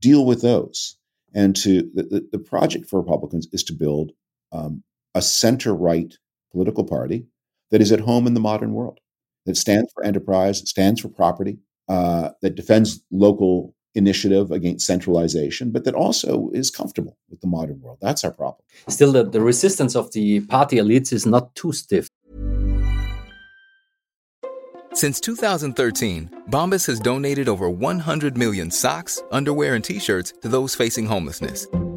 deal 0.00 0.24
with 0.24 0.42
those. 0.42 0.96
And 1.34 1.54
to 1.56 1.88
the, 1.94 2.26
the 2.32 2.38
project 2.38 2.86
for 2.86 3.00
Republicans 3.00 3.46
is 3.52 3.62
to 3.64 3.72
build 3.72 4.12
um, 4.52 4.82
a 5.14 5.22
center 5.22 5.72
right 5.74 6.12
political 6.50 6.84
party 6.84 7.26
that 7.70 7.80
is 7.80 7.92
at 7.92 8.00
home 8.00 8.26
in 8.26 8.34
the 8.34 8.40
modern 8.40 8.72
world 8.72 8.98
that 9.46 9.56
stands 9.56 9.90
for 9.92 10.04
enterprise, 10.04 10.58
stands 10.68 11.00
for 11.00 11.08
property, 11.08 11.58
uh, 11.88 12.30
that 12.42 12.54
defends 12.54 13.00
local 13.10 13.74
initiative 13.94 14.50
against 14.52 14.86
centralization, 14.86 15.72
but 15.72 15.84
that 15.84 15.94
also 15.94 16.50
is 16.52 16.70
comfortable 16.70 17.16
with 17.28 17.40
the 17.40 17.48
modern 17.48 17.80
world. 17.80 17.98
That's 18.00 18.24
our 18.24 18.30
problem. 18.30 18.62
Still, 18.88 19.12
the, 19.12 19.24
the 19.24 19.40
resistance 19.40 19.96
of 19.96 20.12
the 20.12 20.40
party 20.42 20.76
elites 20.76 21.12
is 21.12 21.26
not 21.26 21.54
too 21.54 21.72
stiff. 21.72 22.08
Since 24.92 25.20
2013, 25.20 26.44
Bombas 26.50 26.86
has 26.86 27.00
donated 27.00 27.48
over 27.48 27.70
100 27.70 28.36
million 28.36 28.70
socks, 28.70 29.22
underwear, 29.30 29.74
and 29.74 29.84
t 29.84 29.98
shirts 29.98 30.32
to 30.42 30.48
those 30.48 30.74
facing 30.74 31.06
homelessness 31.06 31.66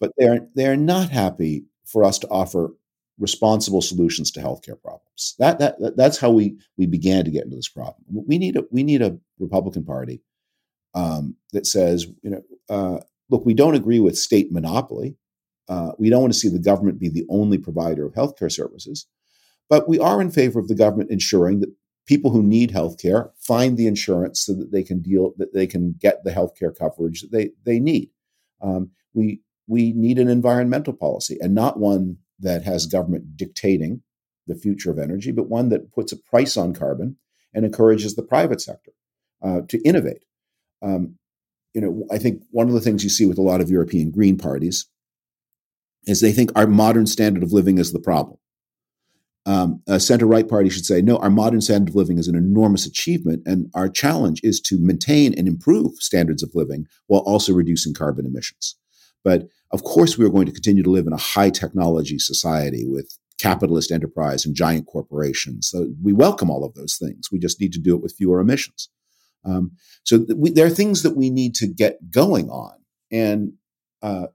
but 0.00 0.12
they're 0.18 0.46
they're 0.54 0.76
not 0.76 1.10
happy 1.10 1.64
for 1.84 2.04
us 2.04 2.18
to 2.20 2.28
offer 2.28 2.74
responsible 3.18 3.80
solutions 3.80 4.30
to 4.32 4.40
healthcare 4.40 4.80
problems. 4.80 5.34
That, 5.38 5.58
that 5.60 5.96
that's 5.96 6.18
how 6.18 6.30
we 6.30 6.56
we 6.76 6.86
began 6.86 7.24
to 7.24 7.30
get 7.30 7.44
into 7.44 7.56
this 7.56 7.68
problem. 7.68 8.04
We 8.08 8.38
need 8.38 8.56
a 8.56 8.64
we 8.70 8.82
need 8.82 9.02
a 9.02 9.18
Republican 9.38 9.84
Party 9.84 10.20
um, 10.94 11.36
that 11.52 11.66
says, 11.66 12.06
you 12.22 12.30
know, 12.30 12.42
uh, 12.68 13.00
look, 13.30 13.44
we 13.44 13.54
don't 13.54 13.74
agree 13.74 14.00
with 14.00 14.18
state 14.18 14.52
monopoly. 14.52 15.16
Uh, 15.68 15.92
we 15.98 16.10
don't 16.10 16.20
want 16.20 16.32
to 16.32 16.38
see 16.38 16.48
the 16.48 16.58
government 16.58 16.98
be 16.98 17.08
the 17.08 17.26
only 17.30 17.56
provider 17.56 18.04
of 18.04 18.14
healthcare 18.14 18.52
services, 18.52 19.06
but 19.70 19.88
we 19.88 19.98
are 19.98 20.20
in 20.20 20.30
favor 20.30 20.58
of 20.58 20.68
the 20.68 20.74
government 20.74 21.10
ensuring 21.10 21.60
that 21.60 21.72
people 22.06 22.30
who 22.30 22.42
need 22.42 22.70
healthcare 22.70 23.30
find 23.38 23.76
the 23.76 23.86
insurance 23.86 24.40
so 24.44 24.52
that 24.52 24.72
they 24.72 24.82
can 24.82 25.00
deal 25.00 25.32
that 25.38 25.54
they 25.54 25.66
can 25.66 25.94
get 25.98 26.22
the 26.24 26.30
healthcare 26.30 26.76
coverage 26.76 27.22
that 27.22 27.32
they 27.32 27.50
they 27.64 27.80
need. 27.80 28.10
Um, 28.60 28.90
we 29.14 29.40
we 29.66 29.92
need 29.92 30.18
an 30.18 30.28
environmental 30.28 30.92
policy 30.92 31.38
and 31.40 31.54
not 31.54 31.78
one 31.78 32.18
that 32.40 32.62
has 32.64 32.86
government 32.86 33.36
dictating 33.36 34.02
the 34.46 34.54
future 34.54 34.90
of 34.90 34.98
energy, 34.98 35.32
but 35.32 35.48
one 35.48 35.70
that 35.70 35.92
puts 35.92 36.12
a 36.12 36.16
price 36.16 36.56
on 36.56 36.74
carbon 36.74 37.16
and 37.54 37.64
encourages 37.64 38.14
the 38.14 38.22
private 38.22 38.60
sector 38.60 38.92
uh, 39.42 39.60
to 39.68 39.80
innovate. 39.82 40.24
Um, 40.82 41.16
you 41.72 41.80
know, 41.80 42.06
I 42.10 42.18
think 42.18 42.42
one 42.50 42.68
of 42.68 42.74
the 42.74 42.80
things 42.80 43.02
you 43.02 43.10
see 43.10 43.26
with 43.26 43.38
a 43.38 43.42
lot 43.42 43.60
of 43.60 43.70
European 43.70 44.10
green 44.10 44.36
parties 44.36 44.86
is 46.06 46.20
they 46.20 46.32
think 46.32 46.52
our 46.54 46.66
modern 46.66 47.06
standard 47.06 47.42
of 47.42 47.52
living 47.52 47.78
is 47.78 47.92
the 47.92 48.00
problem. 48.00 48.38
Um, 49.46 49.82
a 49.86 50.00
center 50.00 50.26
right 50.26 50.48
party 50.48 50.70
should 50.70 50.86
say, 50.86 51.02
no, 51.02 51.16
our 51.18 51.30
modern 51.30 51.60
standard 51.60 51.90
of 51.90 51.94
living 51.94 52.18
is 52.18 52.28
an 52.28 52.36
enormous 52.36 52.86
achievement, 52.86 53.42
and 53.44 53.70
our 53.74 53.90
challenge 53.90 54.40
is 54.42 54.58
to 54.62 54.78
maintain 54.78 55.34
and 55.36 55.46
improve 55.46 55.96
standards 55.96 56.42
of 56.42 56.54
living 56.54 56.86
while 57.08 57.20
also 57.22 57.52
reducing 57.52 57.92
carbon 57.92 58.24
emissions. 58.24 58.76
But 59.24 59.48
of 59.72 59.82
course, 59.82 60.16
we 60.16 60.24
are 60.24 60.30
going 60.30 60.46
to 60.46 60.52
continue 60.52 60.82
to 60.82 60.90
live 60.90 61.06
in 61.06 61.12
a 61.12 61.18
high 61.18 61.50
technology 61.50 62.18
society 62.18 62.84
with 62.86 63.18
capitalist 63.40 63.90
enterprise 63.90 64.46
and 64.46 64.54
giant 64.54 64.86
corporations. 64.86 65.68
So 65.68 65.88
we 66.02 66.12
welcome 66.12 66.50
all 66.50 66.64
of 66.64 66.74
those 66.74 66.96
things. 66.96 67.32
We 67.32 67.38
just 67.38 67.60
need 67.60 67.72
to 67.72 67.80
do 67.80 67.96
it 67.96 68.02
with 68.02 68.14
fewer 68.16 68.38
emissions. 68.38 68.88
Um, 69.44 69.72
so 70.04 70.24
we, 70.36 70.50
there 70.50 70.66
are 70.66 70.70
things 70.70 71.02
that 71.02 71.16
we 71.16 71.30
need 71.30 71.54
to 71.56 71.66
get 71.66 72.10
going 72.10 72.48
on. 72.50 72.74
And 73.10 73.54
uh, 74.02 74.28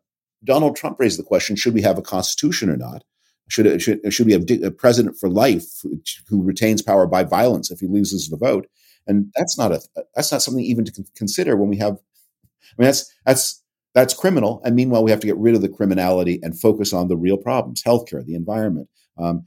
Donald 0.43 0.75
Trump 0.75 0.99
raised 0.99 1.19
the 1.19 1.23
question: 1.23 1.55
Should 1.55 1.73
we 1.73 1.81
have 1.81 1.97
a 1.97 2.03
constitution 2.03 2.69
or 2.69 2.77
not? 2.77 3.03
Should 3.49 3.81
should, 3.81 4.13
should 4.13 4.27
we 4.27 4.33
have 4.33 4.45
a 4.63 4.71
president 4.71 5.17
for 5.17 5.29
life 5.29 5.81
who 6.27 6.43
retains 6.43 6.81
power 6.81 7.07
by 7.07 7.23
violence 7.23 7.71
if 7.71 7.79
he 7.79 7.87
loses 7.87 8.29
the 8.29 8.37
vote? 8.37 8.67
And 9.07 9.31
that's 9.35 9.57
not 9.57 9.71
a 9.71 9.81
that's 10.15 10.31
not 10.31 10.41
something 10.41 10.63
even 10.63 10.85
to 10.85 11.03
consider 11.15 11.55
when 11.55 11.69
we 11.69 11.77
have. 11.77 11.93
I 11.93 12.81
mean, 12.81 12.85
that's 12.85 13.11
that's 13.25 13.63
that's 13.99 14.13
criminal. 14.13 14.61
And 14.63 14.75
meanwhile, 14.75 15.03
we 15.03 15.11
have 15.11 15.19
to 15.19 15.27
get 15.27 15.37
rid 15.37 15.55
of 15.55 15.61
the 15.61 15.69
criminality 15.69 16.39
and 16.41 16.59
focus 16.59 16.93
on 16.93 17.07
the 17.09 17.17
real 17.17 17.37
problems 17.37 17.83
healthcare, 17.83 18.25
the 18.25 18.35
environment, 18.35 18.87
um, 19.17 19.43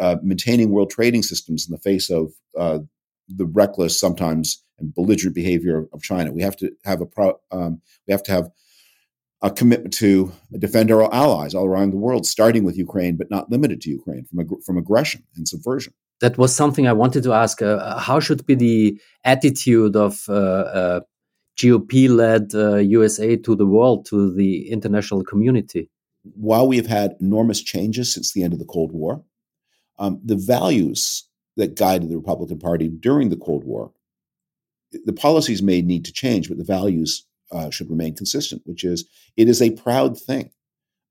uh, 0.00 0.16
maintaining 0.22 0.70
world 0.70 0.90
trading 0.90 1.22
systems 1.22 1.66
in 1.66 1.72
the 1.72 1.80
face 1.80 2.08
of 2.08 2.32
uh, 2.56 2.78
the 3.28 3.46
reckless, 3.46 3.98
sometimes 3.98 4.64
and 4.78 4.94
belligerent 4.94 5.34
behavior 5.34 5.86
of 5.92 6.02
China. 6.02 6.32
We 6.32 6.42
have 6.42 6.56
to 6.58 6.70
have 6.84 7.00
a 7.00 7.06
pro, 7.06 7.34
um, 7.50 7.80
we 8.06 8.12
have 8.12 8.22
to 8.24 8.32
have 8.32 8.48
a 9.42 9.50
commitment 9.50 9.92
to 9.94 10.32
defend 10.58 10.90
our 10.92 11.12
allies 11.12 11.54
all 11.54 11.66
around 11.66 11.90
the 11.90 11.96
world, 11.96 12.24
starting 12.26 12.64
with 12.64 12.76
Ukraine, 12.76 13.16
but 13.16 13.30
not 13.30 13.50
limited 13.50 13.80
to 13.82 13.90
Ukraine 13.90 14.24
from 14.24 14.40
ag- 14.40 14.62
from 14.64 14.78
aggression 14.78 15.24
and 15.36 15.46
subversion. 15.48 15.92
That 16.20 16.38
was 16.38 16.54
something 16.54 16.86
I 16.86 16.92
wanted 16.92 17.22
to 17.24 17.32
ask. 17.32 17.62
Uh, 17.62 17.98
how 17.98 18.20
should 18.20 18.46
be 18.46 18.54
the 18.54 19.00
attitude 19.24 19.94
of 19.96 20.24
uh, 20.28 20.32
uh, 20.32 21.00
GOP 21.58 22.08
led 22.08 22.54
uh, 22.54 22.76
USA 22.76 23.36
to 23.36 23.56
the 23.56 23.66
world, 23.66 24.06
to 24.06 24.32
the 24.32 24.70
international 24.70 25.24
community? 25.24 25.90
While 26.34 26.68
we 26.68 26.76
have 26.76 26.86
had 26.86 27.16
enormous 27.20 27.62
changes 27.62 28.12
since 28.12 28.32
the 28.32 28.42
end 28.42 28.52
of 28.52 28.58
the 28.58 28.64
Cold 28.64 28.92
War, 28.92 29.24
um, 29.98 30.20
the 30.24 30.36
values 30.36 31.24
that 31.56 31.76
guided 31.76 32.08
the 32.08 32.16
Republican 32.16 32.58
Party 32.58 32.88
during 32.88 33.28
the 33.28 33.36
Cold 33.36 33.64
War, 33.64 33.92
the 35.04 35.12
policies 35.12 35.62
may 35.62 35.82
need 35.82 36.04
to 36.04 36.12
change, 36.12 36.48
but 36.48 36.58
the 36.58 36.64
values 36.64 37.26
uh, 37.50 37.70
should 37.70 37.90
remain 37.90 38.14
consistent, 38.14 38.62
which 38.64 38.84
is 38.84 39.04
it 39.36 39.48
is 39.48 39.60
a 39.60 39.70
proud 39.70 40.18
thing 40.18 40.50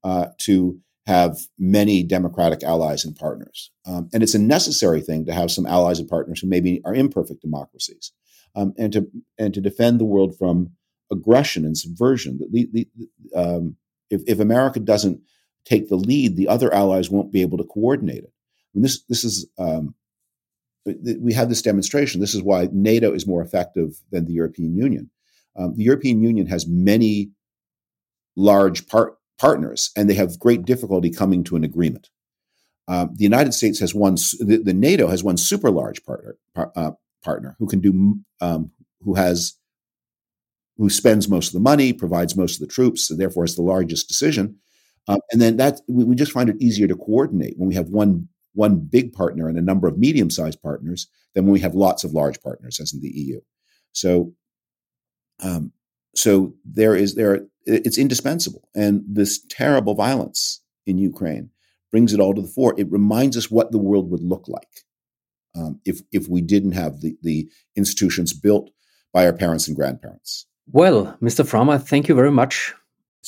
uh, 0.03 0.27
to 0.39 0.79
have 1.05 1.37
many 1.57 2.03
democratic 2.03 2.63
allies 2.63 3.05
and 3.05 3.15
partners. 3.15 3.71
Um, 3.85 4.09
and 4.13 4.23
it's 4.23 4.35
a 4.35 4.39
necessary 4.39 5.01
thing 5.01 5.25
to 5.25 5.33
have 5.33 5.51
some 5.51 5.65
allies 5.65 5.99
and 5.99 6.09
partners 6.09 6.39
who 6.39 6.47
maybe 6.47 6.81
are 6.85 6.93
imperfect 6.93 7.41
democracies, 7.41 8.11
um, 8.57 8.73
and 8.77 8.91
to 8.93 9.07
and 9.37 9.53
to 9.53 9.61
defend 9.61 9.99
the 9.99 10.05
world 10.05 10.37
from 10.37 10.71
aggression 11.11 11.63
and 11.63 11.77
subversion. 11.77 12.39
Um, 13.35 13.77
if, 14.09 14.21
if 14.27 14.39
America 14.39 14.79
doesn't 14.79 15.21
take 15.63 15.87
the 15.87 15.95
lead, 15.95 16.35
the 16.35 16.47
other 16.47 16.73
allies 16.73 17.09
won't 17.09 17.31
be 17.31 17.41
able 17.41 17.57
to 17.57 17.63
coordinate 17.63 18.23
it. 18.23 18.33
Mean, 18.73 18.83
this 18.83 19.03
this 19.03 19.23
is 19.23 19.47
um, 19.57 19.95
we 20.85 21.33
had 21.33 21.49
this 21.49 21.61
demonstration. 21.61 22.21
This 22.21 22.35
is 22.35 22.41
why 22.41 22.69
NATO 22.71 23.13
is 23.13 23.27
more 23.27 23.41
effective 23.41 24.01
than 24.11 24.25
the 24.25 24.33
European 24.33 24.75
Union. 24.75 25.09
Um, 25.55 25.75
the 25.75 25.83
European 25.83 26.21
Union 26.21 26.47
has 26.47 26.67
many 26.67 27.31
large 28.35 28.87
part, 28.87 29.17
partners, 29.39 29.91
and 29.97 30.09
they 30.09 30.13
have 30.13 30.39
great 30.39 30.65
difficulty 30.65 31.09
coming 31.09 31.43
to 31.45 31.55
an 31.55 31.63
agreement. 31.63 32.09
Um, 32.87 33.09
the 33.15 33.23
United 33.23 33.53
States 33.53 33.79
has 33.79 33.93
one. 33.93 34.15
The, 34.39 34.61
the, 34.63 34.73
NATO 34.73 35.07
has 35.07 35.23
one 35.23 35.37
super 35.37 35.69
large 35.69 36.03
partner 36.05 36.37
par, 36.55 36.71
uh, 36.75 36.91
partner 37.23 37.55
who 37.59 37.67
can 37.67 37.79
do 37.79 38.19
um, 38.41 38.71
who 39.01 39.15
has 39.15 39.57
who 40.77 40.89
spends 40.89 41.27
most 41.27 41.47
of 41.47 41.53
the 41.53 41.59
money, 41.59 41.91
provides 41.91 42.35
most 42.35 42.55
of 42.55 42.59
the 42.59 42.73
troops, 42.73 43.09
and 43.09 43.19
therefore 43.19 43.43
has 43.43 43.55
the 43.55 43.61
largest 43.61 44.07
decision. 44.07 44.57
Um, 45.07 45.19
and 45.31 45.41
then 45.41 45.57
that 45.57 45.81
we, 45.87 46.03
we, 46.03 46.15
just 46.15 46.31
find 46.31 46.49
it 46.49 46.61
easier 46.61 46.87
to 46.87 46.95
coordinate 46.95 47.55
when 47.57 47.67
we 47.67 47.75
have 47.75 47.89
one 47.89 48.27
one 48.53 48.79
big 48.79 49.13
partner 49.13 49.47
and 49.47 49.57
a 49.57 49.61
number 49.61 49.87
of 49.87 49.97
medium 49.97 50.29
sized 50.29 50.61
partners 50.61 51.07
than 51.33 51.45
when 51.45 51.53
we 51.53 51.59
have 51.59 51.75
lots 51.75 52.03
of 52.03 52.13
large 52.13 52.41
partners, 52.41 52.79
as 52.79 52.93
in 52.93 53.01
the 53.01 53.09
EU. 53.09 53.39
So, 53.93 54.33
um, 55.41 55.71
so 56.15 56.53
there 56.65 56.95
is 56.95 57.15
there 57.15 57.41
it's 57.65 57.97
indispensable, 57.97 58.69
and 58.75 59.03
this 59.07 59.43
terrible 59.49 59.95
violence 59.95 60.61
in 60.85 60.97
Ukraine 60.97 61.49
brings 61.91 62.13
it 62.13 62.19
all 62.19 62.33
to 62.33 62.41
the 62.41 62.47
fore. 62.47 62.75
It 62.77 62.91
reminds 62.91 63.37
us 63.37 63.49
what 63.49 63.71
the 63.71 63.77
world 63.77 64.11
would 64.11 64.23
look 64.23 64.47
like 64.47 64.83
um, 65.57 65.79
if 65.85 66.01
if 66.11 66.27
we 66.29 66.41
didn't 66.41 66.73
have 66.73 67.01
the 67.01 67.17
the 67.21 67.49
institutions 67.75 68.33
built 68.33 68.69
by 69.13 69.25
our 69.25 69.33
parents 69.33 69.67
and 69.67 69.75
grandparents. 69.75 70.45
Well, 70.71 71.17
Mr. 71.21 71.45
Frommer, 71.45 71.79
thank 71.79 72.07
you 72.09 72.15
very 72.15 72.31
much 72.31 72.73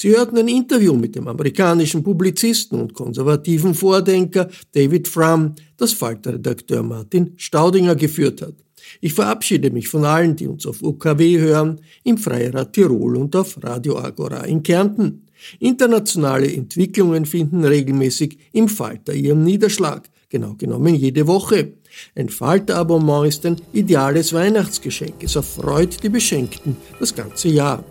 Sie 0.02 0.16
hörten 0.16 0.38
ein 0.38 0.48
Interview 0.48 0.94
mit 0.94 1.14
dem 1.16 1.28
amerikanischen 1.28 2.04
Publizisten 2.04 2.80
und 2.80 2.94
konservativen 2.94 3.74
Vordenker 3.74 4.48
David 4.72 5.10
Frum, 5.10 5.56
das 5.76 5.92
Falterredakteur 5.92 6.84
Martin 6.84 7.34
Staudinger 7.36 7.98
geführt 7.98 8.42
hat. 8.42 8.54
Ich 9.02 9.14
verabschiede 9.14 9.72
mich 9.72 9.90
von 9.90 10.06
allen, 10.06 10.38
die 10.38 10.48
uns 10.48 10.66
auf 10.66 10.82
UKW 10.82 11.40
hören, 11.40 11.82
im 12.06 12.18
Freirad 12.18 12.72
Tirol 12.72 13.18
und 13.18 13.36
auf 13.36 13.62
Radio 13.62 13.98
Agora 13.98 14.46
in 14.46 14.64
Kärnten. 14.64 15.26
Internationale 15.60 16.50
Entwicklungen 16.50 17.26
finden 17.26 17.66
regelmäßig 17.66 18.38
im 18.54 18.70
Falter 18.70 19.14
ihren 19.14 19.44
Niederschlag, 19.44 20.10
genau 20.30 20.54
genommen 20.54 20.96
jede 20.96 21.28
Woche. 21.28 21.74
Ein 22.16 22.30
Falter-Abonnement 22.30 23.28
ist 23.28 23.46
ein 23.46 23.58
ideales 23.74 24.34
Weihnachtsgeschenk. 24.34 25.24
Es 25.24 25.36
erfreut 25.36 26.02
die 26.04 26.10
Beschenkten 26.10 26.78
das 27.00 27.14
ganze 27.14 27.50
Jahr. 27.50 27.84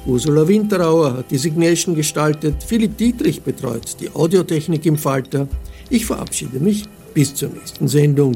Ursula 0.05 0.45
Winterauer 0.47 1.17
hat 1.17 1.31
die 1.31 1.37
Signation 1.37 1.95
gestaltet, 1.95 2.63
Philipp 2.63 2.97
Dietrich 2.97 3.41
betreut 3.41 3.95
die 3.99 4.13
Audiotechnik 4.13 4.85
im 4.85 4.97
Falter. 4.97 5.47
Ich 5.89 6.05
verabschiede 6.05 6.59
mich 6.59 6.83
bis 7.13 7.33
zur 7.33 7.49
nächsten 7.49 7.87
Sendung. 7.87 8.35